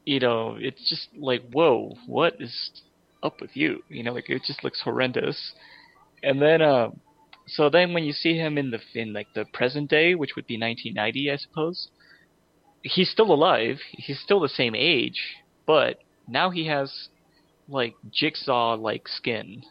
[0.05, 2.71] you know, it's just like whoa, what is
[3.23, 3.83] up with you?
[3.89, 5.53] You know, like it just looks horrendous.
[6.23, 6.91] And then, uh,
[7.47, 10.47] so then when you see him in the in like the present day, which would
[10.47, 11.89] be 1990, I suppose,
[12.83, 13.79] he's still alive.
[13.91, 15.21] He's still the same age,
[15.67, 15.99] but
[16.29, 17.09] now he has
[17.69, 19.65] like jigsaw like skin,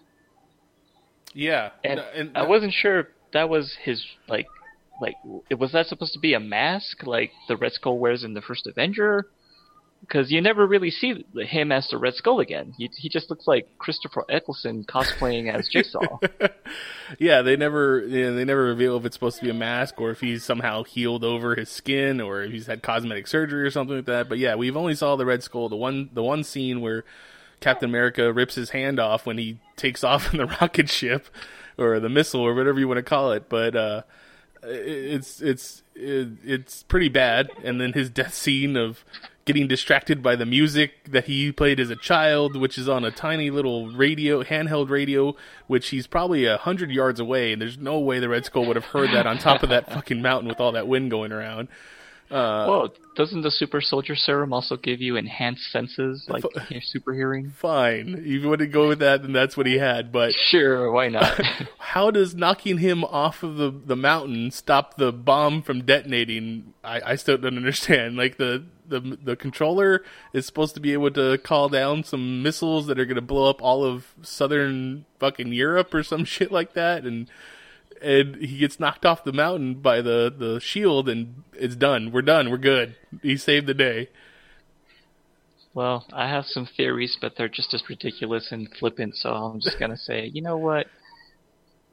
[1.34, 4.48] yeah, and, and I wasn't sure if that was his like
[5.02, 5.16] like
[5.58, 8.68] was that supposed to be a mask like the Red Skull wears in the first
[8.68, 9.28] Avenger?
[10.02, 12.74] Because you never really see him as the Red Skull again.
[12.78, 16.20] He he just looks like Christopher Eccleston cosplaying as Jigsaw.
[17.20, 20.00] yeah, they never you know, they never reveal if it's supposed to be a mask
[20.00, 23.72] or if he's somehow healed over his skin or if he's had cosmetic surgery or
[23.72, 24.30] something like that.
[24.30, 27.04] But yeah, we've only saw the Red Skull the one the one scene where
[27.60, 31.28] Captain America rips his hand off when he takes off in the rocket ship
[31.78, 33.50] or the missile or whatever you want to call it.
[33.50, 34.02] But uh,
[34.64, 37.50] it's it's it's pretty bad.
[37.64, 39.04] And then his death scene of
[39.46, 43.10] getting distracted by the music that he played as a child, which is on a
[43.10, 47.98] tiny little radio, handheld radio, which he's probably a hundred yards away, and there's no
[47.98, 50.60] way the Red Skull would have heard that on top of that fucking mountain with
[50.60, 51.68] all that wind going around.
[52.32, 57.14] Uh, well, doesn't the super soldier serum also give you enhanced senses, like hear- super
[57.14, 57.52] hearing?
[57.58, 60.12] Fine, if you want to go with that, then that's what he had.
[60.12, 61.42] But Sure, why not?
[61.80, 66.74] how does knocking him off of the, the mountain stop the bomb from detonating?
[66.84, 68.16] I, I still don't understand.
[68.16, 72.88] Like the, the the controller is supposed to be able to call down some missiles
[72.88, 76.74] that are going to blow up all of southern fucking Europe or some shit like
[76.74, 77.28] that, and
[78.02, 82.12] and he gets knocked off the mountain by the the shield, and it's done.
[82.12, 82.50] We're done.
[82.50, 82.96] We're good.
[83.22, 84.10] He saved the day.
[85.74, 89.80] well, I have some theories, but they're just as ridiculous and flippant, so I'm just
[89.80, 90.88] gonna say, you know what?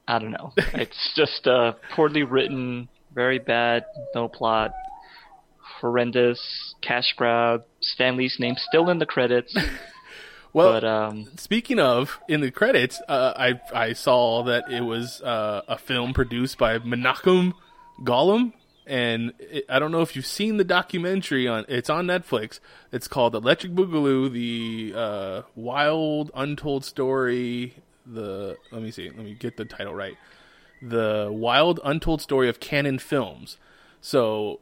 [0.09, 0.53] I don't know.
[0.75, 3.85] It's just uh, poorly written, very bad,
[4.15, 4.73] no plot,
[5.81, 7.65] horrendous, cash grab.
[7.81, 9.55] Stan Lee's name still in the credits,
[10.57, 15.21] Well, but um, Speaking of, in the credits, uh, I I saw that it was
[15.21, 17.53] uh, a film produced by Menahem
[18.03, 18.55] Golan,
[18.87, 21.67] and it, I don't know if you've seen the documentary on.
[21.69, 22.59] It's on Netflix.
[22.91, 27.75] It's called Electric Boogaloo: The uh, Wild Untold Story.
[28.07, 29.11] The let me see.
[29.11, 30.17] Let me get the title right.
[30.81, 33.59] The Wild Untold Story of Cannon Films.
[34.01, 34.61] So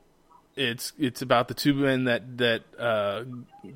[0.57, 3.23] it's it's about the two men that that uh,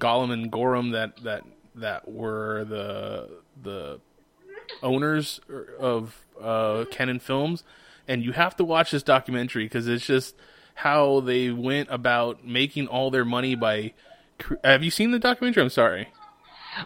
[0.01, 1.45] Golan and Gorum that that
[1.81, 3.31] that were the
[3.61, 4.01] the
[4.83, 5.41] owners
[5.79, 7.65] of uh, Cannon Films,
[8.07, 10.35] and you have to watch this documentary because it's just
[10.75, 13.93] how they went about making all their money by.
[14.63, 15.63] Have you seen the documentary?
[15.63, 16.09] I'm sorry.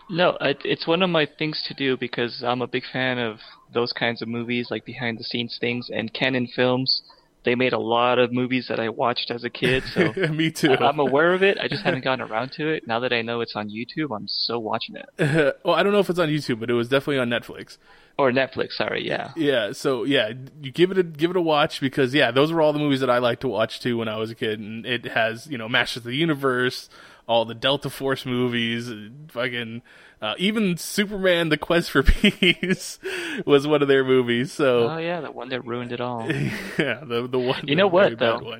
[0.08, 3.40] No, it's one of my things to do because I'm a big fan of
[3.74, 5.90] those kinds of movies, like behind the scenes things.
[5.92, 7.02] And Cannon Films,
[7.44, 10.72] they made a lot of movies that I watched as a kid, so Me too.
[10.72, 11.58] I'm aware of it.
[11.58, 12.86] I just haven't gotten around to it.
[12.86, 15.56] Now that I know it's on YouTube, I'm so watching it.
[15.64, 17.78] well, I don't know if it's on YouTube, but it was definitely on Netflix.
[18.18, 19.32] Or Netflix, sorry, yeah.
[19.36, 22.60] Yeah, so yeah, you give it a give it a watch because yeah, those were
[22.60, 24.84] all the movies that I liked to watch too when I was a kid, and
[24.84, 26.90] it has you know Masters of the Universe,
[27.26, 28.90] all the Delta Force movies,
[29.28, 29.82] fucking
[30.20, 32.98] uh, even Superman: The Quest for Peace
[33.46, 34.52] was one of their movies.
[34.52, 36.30] So Oh yeah, the one that ruined it all.
[36.78, 38.58] yeah, the the one You know what, though?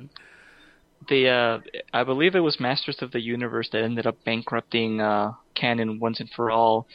[1.09, 1.59] The uh,
[1.93, 6.19] I believe it was Masters of the Universe that ended up bankrupting uh, Cannon once
[6.19, 6.87] and for all,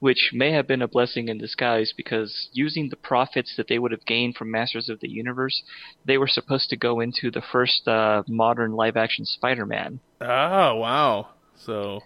[0.00, 3.90] which may have been a blessing in disguise because using the profits that they would
[3.90, 5.62] have gained from Masters of the Universe,
[6.04, 12.00] they were supposed to go into the first uh, modern live-action Spider-Man, Oh wow, so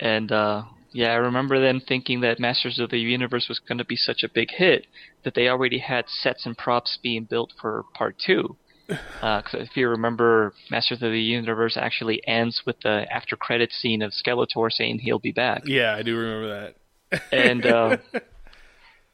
[0.00, 0.62] and uh,
[0.92, 4.22] Yeah, I remember them thinking that Masters of the Universe was going to be such
[4.22, 4.86] a big hit
[5.24, 8.56] that they already had sets and props being built for part two.
[9.20, 14.02] Because if you remember, Masters of the Universe actually ends with the after credit scene
[14.02, 15.62] of Skeletor saying he'll be back.
[15.64, 16.74] Yeah, I do remember
[17.10, 17.22] that.
[17.32, 17.96] And uh,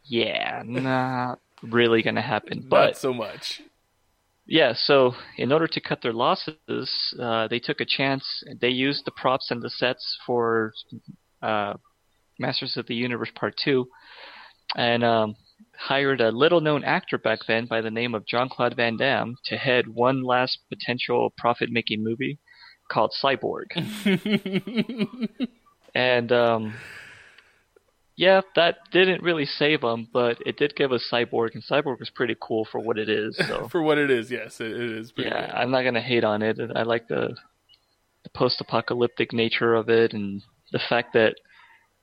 [0.05, 2.63] yeah, not really going to happen.
[2.63, 3.63] Not But so much.
[4.51, 8.43] Yeah, so in order to cut their losses, uh, they took a chance.
[8.60, 10.72] They used the props and the sets for
[11.40, 11.74] uh,
[12.40, 13.86] Masters of the Universe Part 2
[14.74, 15.36] and um,
[15.78, 19.36] hired a little known actor back then by the name of Jean Claude Van Damme
[19.44, 22.40] to head one last potential profit making movie
[22.90, 23.66] called Cyborg.
[25.94, 26.74] and um,
[28.21, 32.11] yeah, that didn't really save him, but it did give us Cyborg, and Cyborg was
[32.11, 33.35] pretty cool for what it is.
[33.49, 35.11] So For what it is, yes, it, it is.
[35.11, 35.51] Pretty yeah.
[35.57, 36.59] I'm not gonna hate on it.
[36.77, 37.35] I like the
[38.23, 41.37] the post-apocalyptic nature of it, and the fact that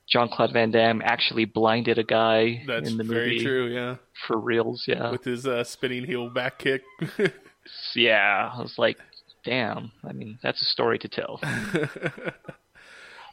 [0.10, 3.20] John Claude Van Damme actually blinded a guy That's in the movie.
[3.20, 3.68] That's very true.
[3.68, 4.86] Yeah, for reals.
[4.88, 6.82] Yeah, with his uh, spinning heel back kick.
[7.96, 8.50] yeah.
[8.56, 8.98] I was like,
[9.46, 9.92] damn.
[10.04, 11.40] I mean, that's a story to tell.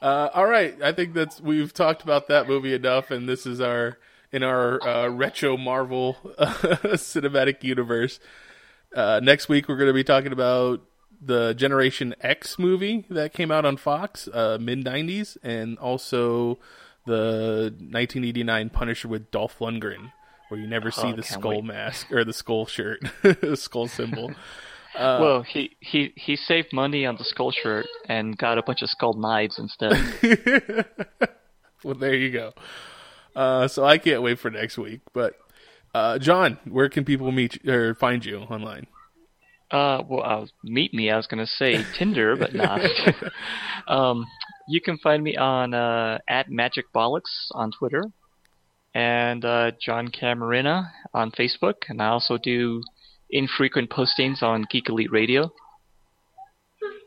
[0.04, 3.58] Uh, all right, I think that's we've talked about that movie enough, and this is
[3.60, 3.96] our
[4.30, 8.20] in our uh, retro Marvel cinematic universe.
[8.94, 10.82] Uh, next week, we're going to be talking about
[11.22, 16.58] the Generation X movie that came out on Fox uh, mid '90s, and also
[17.06, 20.12] the 1989 Punisher with Dolph Lundgren,
[20.48, 21.64] where you never see Oh, the skull wait.
[21.64, 24.32] mask or the skull shirt, the skull symbol.
[24.94, 28.82] Uh, well, he, he he saved money on the skull shirt and got a bunch
[28.82, 29.92] of skull knives instead.
[31.84, 32.52] well, there you go.
[33.34, 35.00] Uh, so I can't wait for next week.
[35.12, 35.34] But
[35.94, 38.86] uh, John, where can people meet you, or find you online?
[39.70, 41.10] Uh, well, I was, meet me.
[41.10, 42.80] I was gonna say Tinder, but not.
[43.88, 44.26] um,
[44.68, 48.04] you can find me on uh, at Magic Bollocks on Twitter,
[48.94, 52.82] and uh, John Camarina on Facebook, and I also do
[53.34, 55.52] infrequent postings on Geek Elite Radio.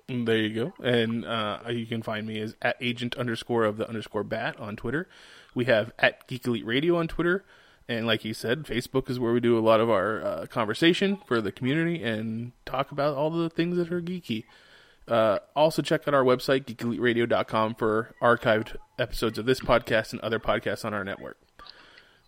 [0.09, 0.73] There you go.
[0.83, 4.75] And uh, you can find me as at agent underscore of the underscore bat on
[4.75, 5.09] Twitter.
[5.55, 7.43] We have at Geek Elite Radio on Twitter.
[7.89, 11.19] And like you said, Facebook is where we do a lot of our uh, conversation
[11.25, 14.43] for the community and talk about all the things that are geeky.
[15.07, 20.39] Uh, also, check out our website, geekeliteradio.com, for archived episodes of this podcast and other
[20.39, 21.37] podcasts on our network.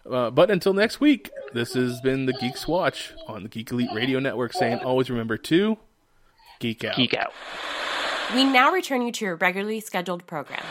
[0.10, 3.90] Uh, but until next week, this has been the Geeks Watch on the Geek Elite
[3.94, 5.78] Radio Network saying always remember to
[6.60, 6.96] geek out.
[6.96, 7.32] Geek out.
[8.34, 10.64] We now return you to your regularly scheduled program.